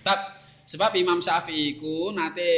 Sebab 0.00 0.20
sebab 0.70 0.92
Imam 0.94 1.18
Syafi'i 1.18 1.74
iku 1.74 2.14
nate 2.14 2.50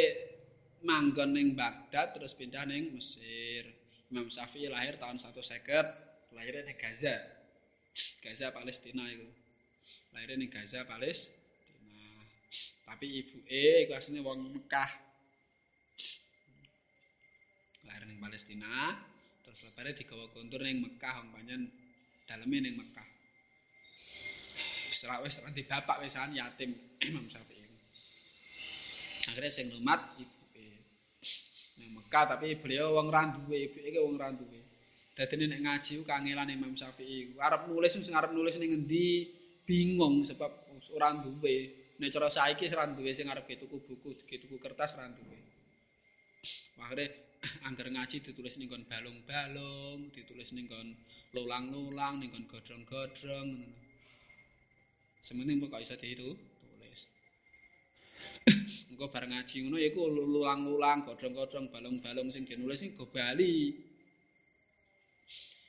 manggon 0.84 1.32
ning 1.32 1.56
Baghdad 1.56 2.12
terus 2.12 2.36
pindah 2.36 2.68
ning 2.68 2.92
Mesir. 2.92 3.72
Imam 4.12 4.28
Syafi'i 4.28 4.68
lahir 4.68 5.00
tahun 5.00 5.16
150, 5.16 6.36
lahir 6.36 6.54
ning 6.68 6.76
Gaza. 6.76 7.16
Gaza 8.20 8.52
Palestina 8.52 9.08
iku. 9.08 9.32
Lahir 10.12 10.36
ning 10.36 10.52
Gaza 10.52 10.84
Palestina. 10.84 11.40
Tapi 12.82 13.06
ibuke 13.22 13.86
iku 13.86 13.92
asline 13.96 14.20
wong 14.22 14.52
Mekah. 14.52 15.10
lahir 17.82 18.06
ning 18.06 18.22
Palestina 18.22 18.94
terus 19.42 19.66
lepare 19.66 19.90
digawa 19.90 20.30
kontur 20.30 20.62
ning 20.62 20.78
Mekah 20.86 21.18
wong 21.18 21.34
panjen 21.34 21.66
daleme 22.30 22.62
ning 22.62 22.78
Mekah 22.78 23.02
Serak 24.92 25.24
wis 25.24 25.40
nanti 25.40 25.66
bapak 25.66 26.04
wisan 26.04 26.36
yatim 26.36 26.76
Imam 27.08 27.26
Syafi'i. 27.26 27.64
Akhirnya 29.26 29.50
sing 29.50 29.72
rumat 29.72 30.14
ibuke. 30.20 30.68
Ning 31.80 31.90
Mekah 31.96 32.36
tapi 32.36 32.60
beliau 32.60 32.94
wong 33.00 33.08
ra 33.08 33.26
duwe, 33.32 33.66
ibuke 33.66 33.88
ki 33.88 33.98
wong 33.98 34.20
ra 34.20 34.30
duwe. 34.30 34.60
Dadi 35.16 35.34
nek 35.42 35.58
ngaji 35.64 35.90
ku 35.98 36.04
kangelan 36.06 36.52
Imam 36.52 36.76
Syafi'i. 36.76 37.34
Arep 37.34 37.66
nulis 37.66 37.98
sing 37.98 38.14
arep 38.14 38.30
nulis 38.36 38.60
ning 38.60 38.84
endi 38.84 39.26
bingung 39.64 40.22
sebab 40.28 40.70
ora 40.94 41.16
duwe. 41.16 41.81
Nek 42.02 42.10
cara 42.10 42.26
saiki 42.26 42.66
ora 42.74 42.90
duwe 42.90 43.14
sing 43.14 43.30
arep 43.30 43.46
tuku 43.62 43.78
buku, 43.78 44.10
tuku 44.26 44.56
kertas 44.58 44.98
ora 44.98 45.06
duwe. 45.06 45.38
Akhirnya 46.82 47.14
angger 47.70 47.94
ngaji 47.94 48.26
ditulis 48.26 48.58
ning 48.58 48.66
kon 48.66 48.82
balung-balung, 48.90 50.10
ditulis 50.10 50.50
ning 50.50 50.66
kon 50.66 50.98
lulang-lulang, 51.30 52.18
ning 52.18 52.34
kon 52.34 52.42
godrong-godrong 52.50 53.48
ngono. 53.54 53.78
Sementing 55.22 55.62
kok 55.62 55.78
iso 55.78 55.94
itu 56.02 56.34
tulis. 56.34 57.06
Engko 58.90 59.06
bareng 59.06 59.38
ngaji 59.38 59.56
ngono 59.62 59.78
iku 59.78 60.02
lulang-lulang, 60.10 61.06
godrong-godrong, 61.06 61.70
balung-balung 61.70 62.34
sing 62.34 62.42
dinulis 62.42 62.82
sing 62.82 62.90
go 62.98 63.06
bali. 63.06 63.78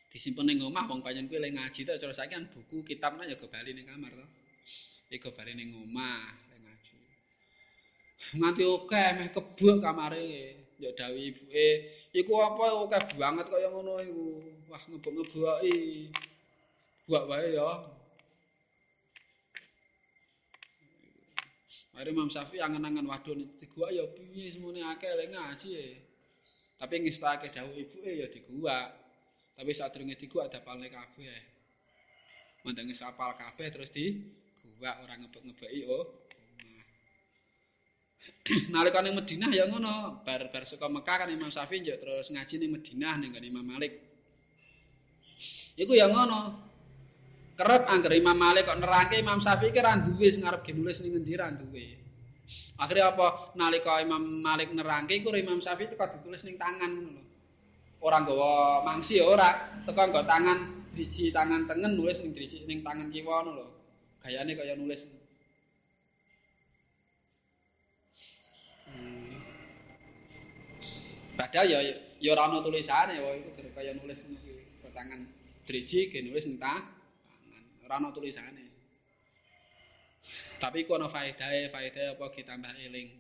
Disimpen 0.10 0.50
ning 0.50 0.66
omah 0.66 0.90
wong 0.90 1.06
panjen 1.06 1.30
kuwi 1.30 1.38
lek 1.38 1.54
ngaji 1.62 1.86
ta 1.86 2.02
cara 2.02 2.14
saiki 2.14 2.34
kan 2.34 2.50
buku 2.50 2.82
kitabnya 2.82 3.30
ya 3.30 3.38
go 3.38 3.46
bali 3.46 3.78
ning 3.78 3.86
kamar 3.86 4.18
to. 4.18 4.26
iku 5.14 5.30
bare 5.30 5.54
ning 5.54 5.70
omah 5.78 6.26
ngaji. 6.58 6.98
Nganti 8.42 8.64
oke 8.66 9.04
meh 9.18 9.30
kebuk 9.30 9.78
kamare, 9.78 10.58
Ya 10.82 10.90
dawuh 10.90 11.22
ibuke, 11.22 11.70
iku 12.12 12.34
apa 12.42 12.66
oke 12.82 12.98
banget 13.16 13.46
kaya 13.48 13.70
ngono 13.70 14.02
iku. 14.02 14.26
Wah 14.68 14.82
ngebok-ngeboki. 14.90 16.10
Buak 17.06 17.24
wae 17.30 17.54
ya. 17.54 17.72
Mari 21.94 22.10
Imam 22.10 22.26
Syafi'i 22.26 22.58
angen-angen 22.58 23.06
waduh 23.06 23.38
diguak 23.38 23.94
ya 23.94 24.02
piye 24.10 24.50
semune 24.50 24.82
akeh 24.82 25.14
lek 25.14 25.30
ngaji. 25.30 25.70
e. 25.78 25.88
Tapi 26.82 27.06
ngistake 27.06 27.54
dawuh 27.54 27.78
ibuke 27.78 28.12
ya 28.18 28.26
diguak. 28.34 28.88
Tapi 29.54 29.72
saat 29.78 29.94
diguak 29.94 30.18
tiku 30.18 30.42
ada 30.42 30.58
palne 30.58 30.90
kabeh. 30.90 31.40
Mantengnya 32.66 32.98
sapal 32.98 33.38
kabeh 33.38 33.68
terus 33.70 33.94
di 33.94 34.10
gua 34.80 35.00
orang 35.04 35.28
ngebek-ngebeki 35.28 35.82
oh. 35.88 36.06
Nalika 38.76 39.00
ning 39.00 39.16
Madinah 39.16 39.52
ya 39.52 39.68
ngono, 39.68 40.24
bar-bar 40.24 40.64
saka 40.68 40.88
Mekah 40.92 41.16
kan 41.24 41.30
Imam 41.32 41.52
Syafi'i 41.52 41.84
njuk 41.84 41.96
terus 42.00 42.28
ngaji 42.32 42.56
ning 42.60 42.72
Madinah 42.76 43.14
ning 43.20 43.32
Imam 43.40 43.64
Malik. 43.64 43.94
Iku 45.80 45.96
ya 45.96 46.08
ngono. 46.12 46.72
kerep 47.54 47.86
angger 47.86 48.18
Imam 48.18 48.34
Malik 48.34 48.66
kok 48.66 48.82
nerangke 48.82 49.16
Imam 49.22 49.38
Syafi'i 49.38 49.70
ki 49.70 49.82
ra 49.82 49.94
duwe 50.02 50.28
sing 50.34 50.42
arep 50.42 50.66
nulis 50.74 51.00
ning 51.06 51.14
ngendi 51.14 51.34
ra 51.38 51.54
duwe. 51.54 51.86
Akhire 52.82 53.02
apa 53.06 53.54
nalika 53.54 54.02
Imam 54.02 54.42
Malik 54.42 54.74
nerangke 54.74 55.14
iku 55.22 55.30
Imam 55.38 55.62
Syafi'i 55.62 55.94
teko 55.94 56.10
ditulis 56.10 56.42
ning 56.44 56.58
tangan 56.58 56.90
ngono 56.90 57.10
lho. 57.14 57.24
Ora 58.04 58.20
nggawa 58.20 58.84
mangsi 58.84 59.22
ora, 59.22 59.80
teko 59.86 60.02
nggo 60.02 60.22
tangan 60.26 60.90
driji 60.92 61.32
tangan 61.32 61.70
tengen 61.70 61.94
nulis 61.96 62.20
ning 62.26 62.34
driji 62.34 62.66
ning 62.66 62.82
tangan 62.82 63.14
kiwa 63.14 63.46
ngono 63.46 63.52
lho. 63.54 63.68
Gayane 64.24 64.56
kaya 64.56 64.80
nulis. 64.80 65.04
Hmm. 68.88 69.36
Padahal 71.36 71.68
ya 71.68 71.80
ya 72.24 72.30
ora 72.32 72.48
ono 72.48 72.64
tulisane, 72.64 73.20
wae 73.20 73.44
iku 73.44 73.68
kaya 73.76 73.92
nulis 73.92 74.24
ki 74.24 74.88
tangan 74.96 75.28
driji 75.68 76.08
ke 76.08 76.24
nulis 76.24 76.48
ning 76.48 76.56
tangan. 76.56 76.88
ora 77.84 78.00
ana 78.00 78.16
tulisane. 78.16 78.64
Tapi 80.56 80.88
ku 80.88 80.96
ana 80.96 81.12
faedahe, 81.12 81.68
faedahe 81.68 82.16
apa 82.16 82.32
ditambah 82.32 82.74
eling. 82.80 83.12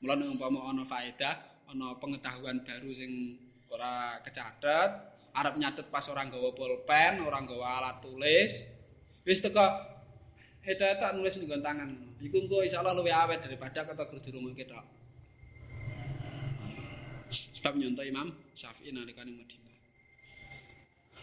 Mula 0.00 0.16
nek 0.16 0.32
umpama 0.32 0.64
ana 0.64 0.88
faedah, 0.88 1.68
ana 1.68 1.92
pengetahuan 2.00 2.64
baru 2.64 2.88
sing 2.96 3.36
ora 3.68 4.16
kecathet, 4.24 4.90
arep 5.36 5.60
nyatet 5.60 5.92
pas 5.92 6.08
ora 6.08 6.24
nggawa 6.24 6.56
pulpen, 6.56 7.20
ora 7.20 7.36
nggawa 7.44 7.84
alat 7.84 7.96
tulis, 8.00 8.64
wis 9.28 9.44
teko 9.44 9.95
hidayah 10.66 10.98
tak 10.98 11.14
nulis 11.14 11.38
ning 11.38 11.48
tangan. 11.62 11.90
Iku 12.18 12.36
engko 12.42 12.66
insyaallah 12.66 12.92
luwih 12.98 13.14
awet 13.14 13.40
daripada 13.46 13.86
kata 13.86 14.02
guru 14.10 14.20
rumah 14.34 14.52
kita. 14.52 14.82
Sebab 17.30 17.78
nyontoh 17.78 18.02
Imam 18.06 18.34
Syafi'i 18.54 18.90
nalika 18.90 19.22
ning 19.22 19.38
Madinah. 19.38 19.66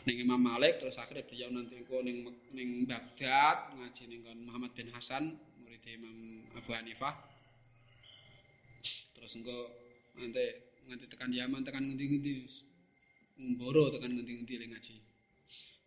ning 0.03 0.19
Imam 0.19 0.39
Malik 0.39 0.83
terus 0.83 0.99
akhirnya 0.99 1.23
beliau 1.23 1.47
nanti 1.47 1.79
ku 1.87 2.03
ning 2.03 2.27
ning 2.51 2.83
Baghdad 2.83 3.71
ngaji 3.79 4.03
ning 4.11 4.21
Muhammad 4.43 4.75
bin 4.75 4.91
Hasan 4.91 5.39
murid 5.63 5.79
Imam 5.87 6.43
Abu 6.59 6.75
Hanifah 6.75 7.15
terus 9.15 9.31
engko 9.39 9.71
nanti 10.19 10.43
nganti 10.91 11.05
tekan 11.07 11.31
Yaman 11.31 11.63
tekan 11.63 11.87
ngendi-ngendi 11.87 12.51
mboro 13.55 13.95
tekan 13.95 14.11
ngendi-ngendi 14.11 14.75
ngaji 14.75 14.95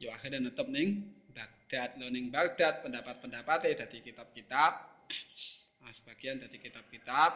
yo 0.01 0.09
akhirnya 0.17 0.49
netep 0.49 0.65
ning 0.73 1.13
Baghdad 1.67 1.99
lo 1.99 2.07
ning 2.15 2.31
Baghdad 2.31 2.87
pendapat-pendapatnya 2.87 3.83
dadi 3.83 3.99
kitab-kitab 3.99 4.73
nah, 5.83 5.91
sebagian 5.91 6.39
dadi 6.39 6.63
kitab-kitab 6.63 7.31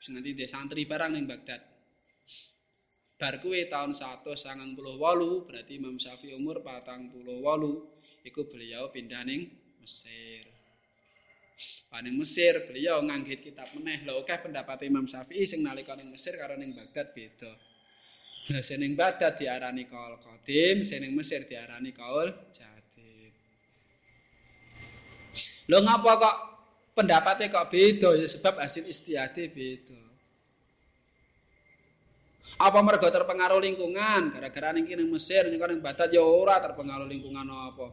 terus 0.00 0.08
nanti 0.16 0.32
di 0.32 0.48
santri 0.48 0.88
barang 0.88 1.12
ning 1.12 1.28
Baghdad 1.28 1.60
bar 3.20 3.36
kuwi 3.44 3.68
taun 3.68 3.92
198 3.92 4.80
berarti 5.44 5.76
Imam 5.76 6.00
Syafi'i 6.00 6.32
umur 6.32 6.64
48 6.64 8.24
iku 8.24 8.48
beliau 8.48 8.88
pindah 8.88 9.28
ning 9.28 9.44
Mesir. 9.80 10.48
Paning 11.92 12.16
Mesir 12.16 12.64
beliau 12.64 13.04
nganggit 13.04 13.44
kitab 13.44 13.68
meneh 13.76 14.08
lho 14.08 14.24
pendapat 14.24 14.88
Imam 14.88 15.04
Syafi'i 15.04 15.44
sing 15.44 15.60
nalika 15.60 15.92
ning 16.00 16.08
Mesir 16.08 16.32
karo 16.40 16.56
ning 16.56 16.72
Baghdad 16.72 17.12
beda. 17.12 17.52
Lah 18.56 18.64
sing 18.64 18.80
ning 18.80 18.96
Baghdad 18.96 19.36
diarani 19.36 19.84
kaul 19.84 20.16
qadim, 20.24 20.80
sing 20.80 21.04
ning 21.04 21.12
Mesir 21.12 21.44
diarani 21.44 21.92
kaul 21.92 22.32
jadid. 22.56 22.79
Lho 25.70 25.78
ngapa 25.86 26.12
kok 26.18 26.36
pendapatnya 26.98 27.46
kok 27.54 27.70
beda 27.70 28.18
ya 28.18 28.26
sebab 28.26 28.58
hasil 28.58 28.90
istihadi 28.90 29.46
beda. 29.54 30.02
Apa 32.58 32.82
mergo 32.82 33.06
terpengaruh 33.06 33.62
lingkungan? 33.62 34.34
Gara-gara 34.34 34.74
ning 34.74 34.84
kene 34.84 35.06
Mesir 35.06 35.46
ning 35.46 35.62
ning 35.62 35.78
Batat 35.78 36.10
ya 36.10 36.26
ora 36.26 36.58
terpengaruh 36.58 37.06
lingkungan 37.06 37.46
apa. 37.46 37.86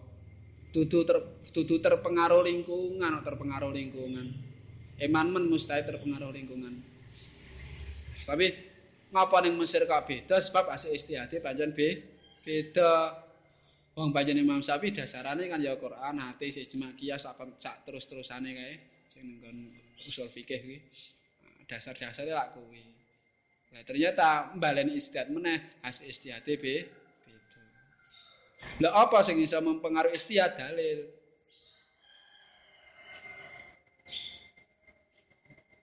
Dudu 0.73 1.05
ter 1.05 1.17
dudu 1.53 1.79
terpengaruh 1.79 2.43
lingkungan, 2.43 3.21
terpengaruh 3.21 3.71
lingkungan. 3.71 4.25
Eman 4.97 5.29
men 5.29 5.45
mustahil 5.45 5.85
terpengaruh 5.85 6.33
lingkungan. 6.33 6.81
Tapi 8.25 8.45
ngapa 9.13 9.37
ning 9.45 9.53
Mesir 9.55 9.85
kok 9.85 10.09
beda 10.09 10.41
sebab 10.41 10.73
asih 10.73 10.97
istihadi 10.97 11.37
pancen 11.39 11.77
be 11.77 12.01
beda. 12.41 13.23
Wong 13.97 14.13
pancen 14.13 14.37
Imam 14.37 14.61
Syafi'i 14.61 14.93
dasarane 14.93 15.49
kan 15.49 15.57
ya 15.57 15.73
Quran, 15.73 16.21
hadis, 16.21 16.61
ijma, 16.61 16.93
qiyas 16.93 17.25
apa 17.25 17.49
sak 17.57 17.81
terus-terusane 17.81 18.53
kae 18.53 18.73
sing 19.09 19.41
usul 20.05 20.29
fikih 20.29 20.61
kuwi. 20.61 20.77
Dasar-dasare 21.65 22.29
lak 22.29 22.53
kuwi. 22.53 22.85
Nah, 23.73 23.81
ternyata 23.81 24.53
mbalen 24.53 24.93
istiad 24.93 25.33
meneh 25.33 25.81
hasil 25.81 26.05
istiade 26.13 26.61
be 26.61 26.85
beda. 27.25 27.63
Lah 28.85 29.01
apa 29.01 29.25
sing 29.25 29.41
bisa 29.41 29.57
mempengaruhi 29.65 30.13
istiad 30.13 30.53
dalil? 30.53 31.09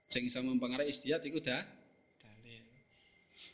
Sing 0.06 0.22
bisa 0.22 0.38
mempengaruhi 0.38 0.94
istiad 0.94 1.18
iku 1.26 1.42
dah 1.42 1.66
dalil. 2.22 2.62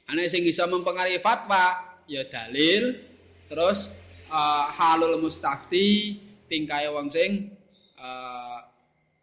Ana 0.04 0.28
sing 0.28 0.44
bisa 0.44 0.68
mempengaruhi 0.68 1.16
fatwa 1.24 1.80
ya 2.04 2.28
dalil 2.28 3.00
terus 3.48 3.88
uh, 4.31 4.70
halul 4.70 5.18
mustafti 5.18 6.16
tingkai 6.47 6.87
wong 6.91 7.11
sing 7.11 7.51
uh, 7.99 8.62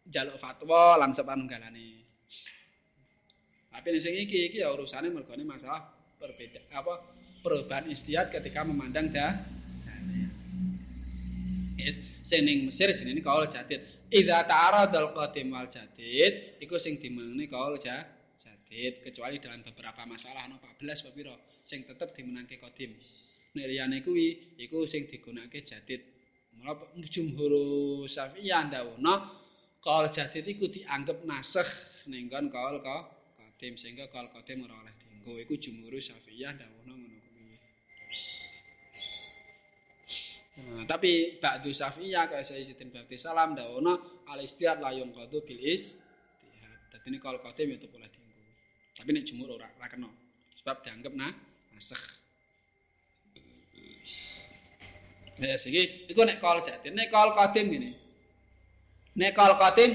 jaluk 0.08 0.40
fatwa 0.40 1.00
lan 1.00 1.12
sepanunggalane. 1.16 2.04
Tapi 3.72 3.88
di 3.94 4.00
sini 4.02 4.18
iki 4.26 4.40
iki 4.52 4.58
ya 4.64 4.74
urusannya 4.74 5.14
mergone 5.14 5.44
masalah 5.48 5.86
berbeda 6.18 6.66
apa 6.74 6.98
perubahan 7.46 7.88
istiad 7.88 8.34
ketika 8.34 8.66
memandang 8.66 9.14
dah. 9.14 9.38
Yes, 11.78 12.02
sing 12.26 12.44
Mesir 12.44 12.90
jenenge 12.98 13.22
kaul 13.22 13.46
jadid. 13.46 13.86
Idza 14.10 14.50
ta'aradal 14.50 15.14
qadim 15.14 15.54
wal 15.54 15.70
jadid 15.70 16.58
iku 16.58 16.82
sing 16.82 16.98
dimenangi 16.98 17.46
kaul 17.52 17.78
jadid 17.78 19.04
kecuali 19.06 19.38
dalam 19.38 19.62
beberapa 19.62 20.04
masalah 20.10 20.50
no 20.50 20.58
14 20.58 21.06
apa 21.06 21.10
piro 21.14 21.36
sing 21.62 21.86
tetep 21.86 22.18
dimenangke 22.18 22.58
qadim. 22.58 22.98
Nek 23.58 23.66
liyane 23.66 24.06
kuwi 24.06 24.54
iku 24.62 24.86
sing 24.86 25.10
digunakake 25.10 25.66
jadid. 25.66 26.06
Mula 26.62 26.78
jumhur 27.10 27.54
Syafi'iyah 28.06 28.70
ndawuhna 28.70 29.14
kaul 29.82 30.06
jadid 30.14 30.46
iku 30.46 30.70
dianggap 30.70 31.26
nasakh 31.26 31.70
ning 32.06 32.30
kon 32.30 32.54
kaul 32.54 32.78
ka 32.86 33.10
qadim 33.34 33.74
sehingga 33.74 34.06
kal 34.14 34.30
qadim 34.30 34.62
ora 34.70 34.78
oleh 34.86 34.94
dienggo 35.02 35.42
iku 35.42 35.58
jumhur 35.58 35.90
Syafi'iyah 35.98 36.54
dawuhna 36.54 36.94
ngono 36.94 37.18
kuwi. 37.26 37.58
Nah, 40.58 40.86
tapi 40.86 41.42
ba'du 41.42 41.74
Syafi'iyah 41.74 42.30
kaya 42.30 42.46
Sayyidin 42.46 42.94
Bakti 42.94 43.18
Salam 43.18 43.58
dawuhna 43.58 43.98
al 44.30 44.40
istihad 44.46 44.78
la 44.86 44.94
yung 44.94 45.14
qadu 45.18 45.42
bil 45.42 45.58
istihad. 45.62 46.78
Dadi 46.94 47.08
nek 47.10 47.22
kal 47.26 47.42
qadim 47.42 47.74
itu 47.74 47.90
boleh 47.90 48.06
dienggo. 48.10 48.42
Tapi 48.94 49.10
nek 49.18 49.26
jumhur 49.26 49.50
ora 49.58 49.66
ora 49.66 49.88
kena. 49.90 50.10
Sebab 50.62 50.86
dianggap 50.86 51.14
nah 51.18 51.34
nasakh. 51.74 52.17
Ya 55.38 55.54
siki 55.54 56.10
iku 56.10 56.26
nek 56.26 56.42
kal 56.42 56.58
jati, 56.66 56.90
nek 56.90 57.14
kal 57.14 57.38
qadim 57.38 57.70
ngene. 57.70 57.92
Nek 59.14 59.38
kal 59.38 59.54
qadim 59.62 59.94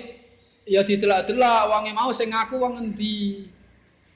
ya 0.67 0.87
didelok-delok 0.87 1.63
wonge 1.67 1.91
mau 1.91 2.15
sing 2.15 2.31
ngaku 2.31 2.55
wong 2.63 2.79
endi. 2.79 3.51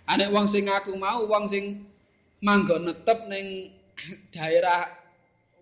Anek 0.06 0.30
wong 0.30 0.46
sing 0.46 0.70
ngaku 0.70 0.94
mau 0.94 1.26
wong 1.26 1.50
sing 1.50 1.82
manggon 2.46 2.86
netep 2.86 3.26
ning 3.26 3.74
daerah 4.34 4.86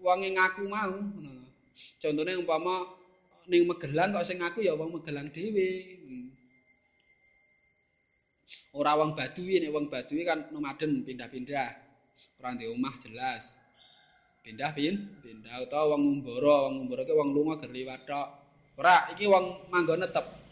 wonge 0.04 0.36
ngaku 0.36 0.68
mau 0.68 0.92
ngono. 0.92 1.48
Contone 1.96 2.32
umpama 2.36 2.84
ning 3.48 3.64
Magelang 3.64 4.12
kok 4.12 4.28
sing 4.28 4.44
ngaku 4.44 4.68
ya 4.68 4.76
wong 4.76 4.92
Magelang 4.92 5.32
dhewe. 5.32 5.96
Ora 8.76 8.92
wong 9.00 9.16
Baduy 9.16 9.64
nek 9.64 9.72
wong 9.72 9.88
Baduy 9.88 10.28
kan 10.28 10.52
nomaden 10.52 11.08
pindah-pindah. 11.08 11.70
Ora 12.36 12.52
di 12.52 12.68
omah 12.68 12.94
jelas. 13.00 13.63
Pindah 14.44 14.76
pin, 14.76 15.08
pindah 15.24 15.64
utawa 15.64 15.96
wong 15.96 16.20
Umbara, 16.20 16.68
wong 16.68 16.84
Umbara 16.84 17.08
ki 17.08 17.16
wong 17.16 17.32
lunga 17.32 17.64
ger 17.64 17.72
liwat 17.72 18.04
tok. 18.04 18.28
Ora, 18.76 19.08
iki 19.16 19.24
wong 19.24 19.72
manggon 19.72 20.04
netep. 20.04 20.44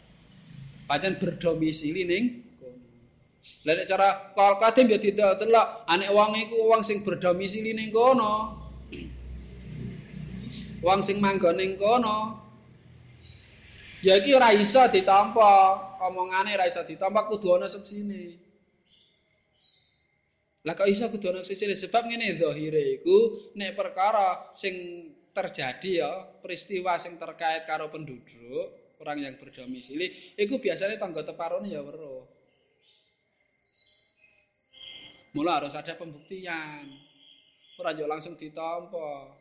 pancen 0.87 1.17
berdomisili 1.19 2.03
ning 2.03 2.23
kono. 2.59 2.87
Lah 3.65 3.73
nek 3.75 3.87
cara 3.87 4.07
kal 4.35 4.53
kadim 4.59 4.91
ya 4.91 4.99
tidak 4.99 5.39
telok 5.39 5.87
anek 5.87 6.11
wong 6.11 6.35
iku 6.37 6.57
wong 6.69 6.81
sing 6.83 7.01
berdomisili 7.03 7.71
ning 7.71 7.89
kono. 7.89 8.61
Wong 10.83 10.99
sing 10.99 11.23
manggon 11.23 11.57
ning 11.57 11.79
kono. 11.79 12.43
Ya 14.03 14.19
iki 14.19 14.35
ora 14.35 14.51
iso 14.51 14.83
ditampa, 14.91 15.79
omongane 16.03 16.59
ora 16.59 16.67
iso 16.67 16.83
ditampa 16.83 17.23
kudu 17.31 17.55
ana 17.55 17.71
seksine. 17.71 18.42
Lah 20.63 20.73
kok 20.79 20.87
iso 20.87 21.11
kudu 21.11 21.27
ana 21.27 21.43
seksine 21.43 21.75
sebab 21.75 22.07
ngene 22.07 22.39
zahire 22.39 22.95
iku 23.03 23.51
nek 23.59 23.75
perkara 23.75 24.55
sing 24.55 24.75
terjadi 25.35 25.91
ya, 25.99 26.11
peristiwa 26.39 26.95
sing 26.95 27.19
terkait 27.19 27.67
karo 27.67 27.91
penduduk, 27.91 28.95
orang 29.03 29.17
yang 29.19 29.33
berdomisili, 29.35 30.37
iku 30.39 30.61
biasanya 30.63 30.95
tangga 30.95 31.25
teparone 31.27 31.67
ya 31.67 31.83
weruh. 31.83 32.23
Mula 35.33 35.59
harus 35.59 35.73
ada 35.73 35.97
pembuktian. 35.97 36.85
Ora 37.81 37.91
yo 37.97 38.05
langsung 38.05 38.37
ditampa. 38.37 39.33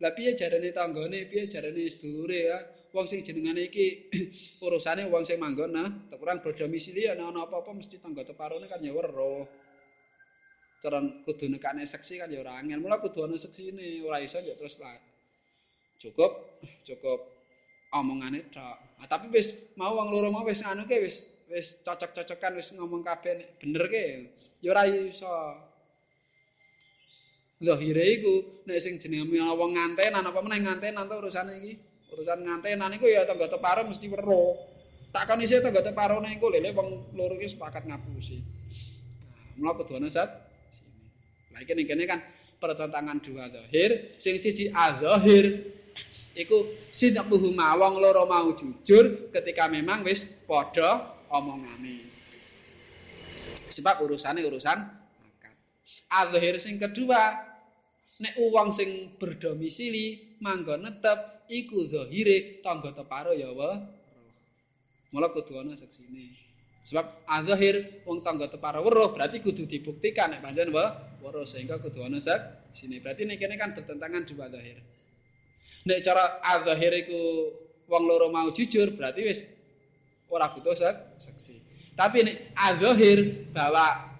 Lah 0.00 0.12
piye 0.16 0.32
jarane 0.32 0.72
tanggane, 0.72 1.28
piye 1.28 1.44
jarane 1.44 1.84
sedulure 1.92 2.40
ya? 2.40 2.58
Wong 2.96 3.04
sing 3.04 3.20
jenengane 3.20 3.68
iki 3.68 4.08
urusane 4.64 5.04
wong 5.04 5.28
sing 5.28 5.36
manggon 5.36 5.76
nah, 5.76 5.88
kurang 6.16 6.40
berdomisili 6.40 7.04
ana 7.04 7.28
ana 7.28 7.44
apa-apa 7.44 7.76
mesti 7.76 8.00
tangga 8.00 8.24
teparone 8.24 8.64
kan 8.64 8.80
ya 8.80 8.96
weruh. 8.96 9.44
Cara 10.76 11.00
kudu 11.24 11.48
nekane 11.48 11.88
seksi 11.88 12.20
kan 12.20 12.28
ya 12.28 12.44
ora 12.44 12.60
angel. 12.60 12.84
Mula 12.84 13.00
kudu 13.00 13.24
ana 13.24 13.40
seksine, 13.40 14.04
ora 14.04 14.20
iso 14.20 14.36
ya 14.44 14.52
terus 14.54 14.76
lah. 14.76 14.92
Cukup 15.96 16.60
cukup 16.84 17.24
omongane 17.96 18.52
tok. 18.52 18.76
Nah, 19.00 19.08
tapi 19.08 19.32
wis 19.32 19.56
mau 19.80 19.96
wong 19.96 20.12
loro 20.12 20.28
mau 20.28 20.44
wis 20.44 20.60
anu 20.60 20.84
ke 20.84 21.00
wis 21.00 21.24
wis 21.48 21.80
cocok-cocokan 21.80 22.60
wis 22.60 22.76
ngomong 22.76 23.00
kabeh 23.00 23.56
bener 23.56 23.88
ke. 23.88 24.04
ya 24.60 24.68
ora 24.76 24.84
iso. 24.84 25.32
Zahire 27.56 28.04
iku 28.20 28.44
nek 28.68 28.78
sing 28.84 29.00
jenenge 29.00 29.40
wong 29.40 29.80
ngantenan 29.80 30.28
apa 30.28 30.40
meneh 30.44 30.60
ngantenan 30.60 31.08
to 31.08 31.16
urusane 31.16 31.56
iki. 31.56 31.72
Urusan 32.12 32.44
ngantenan 32.44 32.92
iku 33.00 33.08
ya 33.08 33.24
tangga 33.24 33.48
teparo 33.48 33.88
mesti 33.88 34.12
weruh. 34.12 34.60
Tak 35.08 35.24
kon 35.24 35.40
isih 35.40 35.64
tangga 35.64 35.80
teparone 35.80 36.36
iku 36.36 36.52
lele 36.52 36.76
wong 36.76 37.16
loro 37.16 37.40
iki 37.40 37.56
sepakat 37.56 37.88
ngapusi. 37.88 38.44
Nah, 39.24 39.56
mula 39.56 39.72
kudu 39.72 39.96
ana. 39.96 40.12
Lah 41.56 41.64
iki 41.64 41.72
ning 41.72 41.88
kene 41.88 42.04
kan 42.04 42.20
pertentangan 42.60 43.16
dua 43.24 43.48
zahir, 43.48 44.12
sing 44.20 44.36
siji 44.36 44.68
azahir 44.68 45.72
iku 46.36 46.68
sidquhu 46.92 47.48
mawong 47.48 47.96
loro 47.96 48.28
mau 48.28 48.52
jujur 48.52 49.32
ketika 49.32 49.64
memang 49.64 50.04
wis 50.04 50.28
padha 50.44 51.16
omongane. 51.32 52.04
sebab 53.66 54.04
urusane 54.04 54.44
urusan 54.46 54.78
akad. 55.26 55.54
Azhir 56.12 56.60
sing 56.62 56.78
kedua, 56.78 57.34
nek 58.22 58.34
uang 58.38 58.70
sing 58.70 59.16
berdomisili 59.18 60.38
manggon 60.38 60.86
netep 60.86 61.48
iku 61.50 61.88
zahire 61.88 62.62
tangga 62.62 62.94
teparo 62.94 63.34
ya 63.34 63.50
wa 63.50 63.80
Mula 65.14 65.32
kudu 65.32 65.56
ana 65.56 65.72
seksine. 65.72 66.45
Sebab 66.86 67.26
azhir 67.26 68.06
wong 68.06 68.22
tangga 68.22 68.46
teparo 68.46 68.86
weruh 68.86 69.10
berarti 69.10 69.42
kudu 69.42 69.66
dibuktikan 69.66 70.30
nek 70.30 70.38
pancen 70.38 70.70
weruh 70.70 71.42
sehingga 71.42 71.82
kudu 71.82 72.06
ana 72.06 72.22
seksine. 72.22 73.02
Berarti 73.02 73.26
nek 73.26 73.42
kene 73.42 73.58
kan 73.58 73.74
bertentangan 73.74 74.22
dua 74.22 74.46
zahir. 74.46 74.78
Nek 75.82 75.98
cara 76.06 76.38
azhir 76.46 76.94
iku 76.94 77.20
wong 77.90 78.02
loro 78.06 78.30
mau 78.30 78.54
jujur 78.54 78.94
berarti 78.94 79.26
wis 79.26 79.50
ora 80.30 80.46
butuh 80.54 80.78
seksi. 81.18 81.58
Tapi 81.96 82.16
ini 82.22 82.32
azohir 82.54 83.50
bahwa 83.50 84.12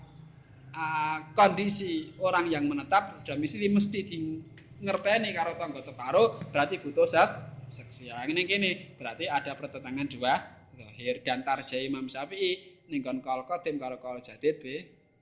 uh, 0.73 1.19
kondisi 1.37 2.19
orang 2.19 2.49
yang 2.49 2.65
menetap 2.67 3.23
domisili 3.23 3.69
mesti 3.69 4.01
di 4.01 4.43
ngerteni 4.81 5.31
karo 5.37 5.55
tangga 5.61 5.85
teparo 5.85 6.41
berarti 6.51 6.83
butuh 6.83 7.07
zat 7.07 7.31
saksi. 7.71 8.11
Yang 8.11 8.29
ini 8.33 8.43
gini 8.43 8.71
berarti 8.97 9.31
ada 9.31 9.55
pertentangan 9.55 10.09
dua 10.09 10.56
zahir 10.77 11.25
dan 11.25 11.41
tarjah 11.43 11.81
Imam 11.81 12.07
Syafi'i 12.07 12.85
ning 12.93 13.01
kon 13.03 13.19
kal 13.25 13.49
qadim 13.49 13.81
karo 13.81 13.97
kal 13.99 14.21
jadid 14.23 14.61
be 14.63 14.75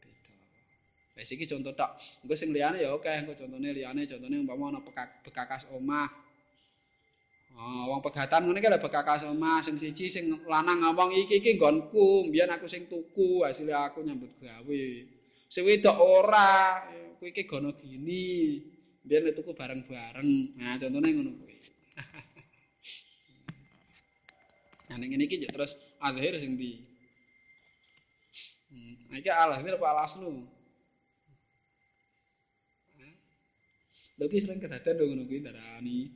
beda. 0.02 0.34
Wis 1.16 1.30
iki 1.32 1.46
contoh 1.46 1.72
tok. 1.72 1.96
Engko 2.26 2.34
sing 2.34 2.50
liyane 2.50 2.82
ya 2.82 2.90
oke, 2.92 3.08
engko 3.08 3.32
contone 3.38 3.70
liyane 3.70 4.04
contone 4.10 4.36
umpama 4.42 4.74
ana 4.74 4.80
bekakas 5.24 5.70
omah 5.70 6.24
Oh, 7.54 7.86
wong 7.86 8.02
pegatan 8.02 8.50
ngene 8.50 8.58
iki 8.58 8.66
lho 8.66 8.82
bekakas 8.82 9.22
omah 9.30 9.62
sing 9.62 9.78
siji 9.78 10.10
sing 10.10 10.26
lanang 10.50 10.82
ngomong 10.82 11.14
iki 11.14 11.38
iki 11.38 11.54
nggonku, 11.54 12.26
mbiyen 12.26 12.50
aku 12.50 12.66
sing 12.66 12.90
tuku, 12.90 13.46
hasil 13.46 13.70
aku 13.70 14.02
nyambut 14.02 14.34
gawe. 14.42 14.84
Sing 15.46 15.62
wedok 15.62 15.94
ora, 16.02 16.82
kuwi 17.14 17.30
iki 17.30 17.46
gono 17.46 17.70
gini. 17.78 18.58
Mbiyen 19.06 19.30
tuku 19.38 19.54
bareng-bareng. 19.54 20.58
Nah, 20.58 20.74
contone 20.82 21.08
ngono 21.14 21.30
kuwi. 21.38 21.53
Nah, 24.94 25.02
ning 25.02 25.10
ngene 25.10 25.26
iki 25.26 25.42
terus 25.42 25.74
azhir 25.98 26.38
sing 26.38 26.54
di. 26.54 26.78
Hmm, 28.70 28.94
iki 29.18 29.26
alazhir 29.26 29.74
apa 29.74 29.90
alaslu? 29.90 30.46
Lha 34.14 34.24
iki 34.30 34.38
sering 34.38 34.62
kedaden 34.62 34.94
ngono 35.02 35.26
kuwi 35.26 35.42
darani. 35.42 36.06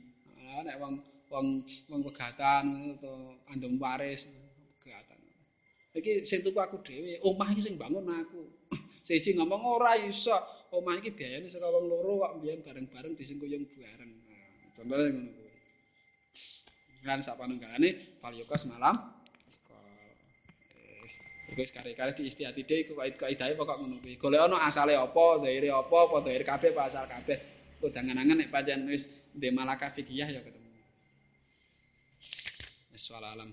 Ah, 0.47 0.63
nek 0.63 0.79
wong 0.79 0.95
wong 1.27 1.47
wong 1.91 2.01
pegatan 2.07 2.95
atau 2.95 3.35
andom 3.51 3.75
waris 3.75 4.31
pegatan. 4.79 5.19
Iki 5.91 6.23
sing 6.23 6.39
tuku 6.39 6.55
aku 6.63 6.79
dhewe, 6.79 7.19
omah 7.19 7.51
iki 7.51 7.59
sing 7.67 7.75
bangun 7.75 8.07
aku. 8.07 8.47
Siji 9.03 9.35
ngomong 9.35 9.59
ora 9.75 9.99
iso, 9.99 10.39
omah 10.71 11.03
iki 11.03 11.11
biayane 11.11 11.51
saka 11.51 11.67
wong 11.67 11.83
loro 11.91 12.23
kok 12.23 12.39
mbiyen 12.39 12.63
bareng-bareng 12.63 13.11
disengkuyung 13.11 13.67
bareng. 13.75 14.11
Nah, 14.23 14.71
contohnya 14.71 15.11
ngono 15.11 15.38
Kan 17.05 17.23
sak 17.23 17.39
panunggangane 17.39 18.19
Palyokos 18.19 18.67
malam 18.67 19.19
Iku 21.49 21.57
wis 21.57 21.73
kare-kare 21.73 22.13
diistihati 22.13 22.61
dhewe 22.61 22.85
iku 22.85 22.93
kait 23.01 23.17
kaidahe 23.17 23.57
pokok 23.57 23.81
ngono 23.81 23.97
kuwi. 24.05 24.21
Golek 24.21 24.45
ana 24.45 24.69
asale 24.69 24.93
apa, 24.93 25.41
dhaire 25.41 25.73
apa, 25.73 25.97
apa 26.05 26.17
dhaire 26.21 26.45
kabeh 26.45 26.69
apa 26.77 26.81
asal 26.85 27.09
kabeh. 27.09 27.37
Kudangan-angan 27.81 28.45
nek 28.45 28.53
pancen 28.53 28.85
wis 28.85 29.09
ndek 29.33 29.49
malaka 29.49 29.89
fikih 29.89 30.29
ya 30.29 30.41
ketemu. 30.45 30.69
Wassalam. 32.93 33.49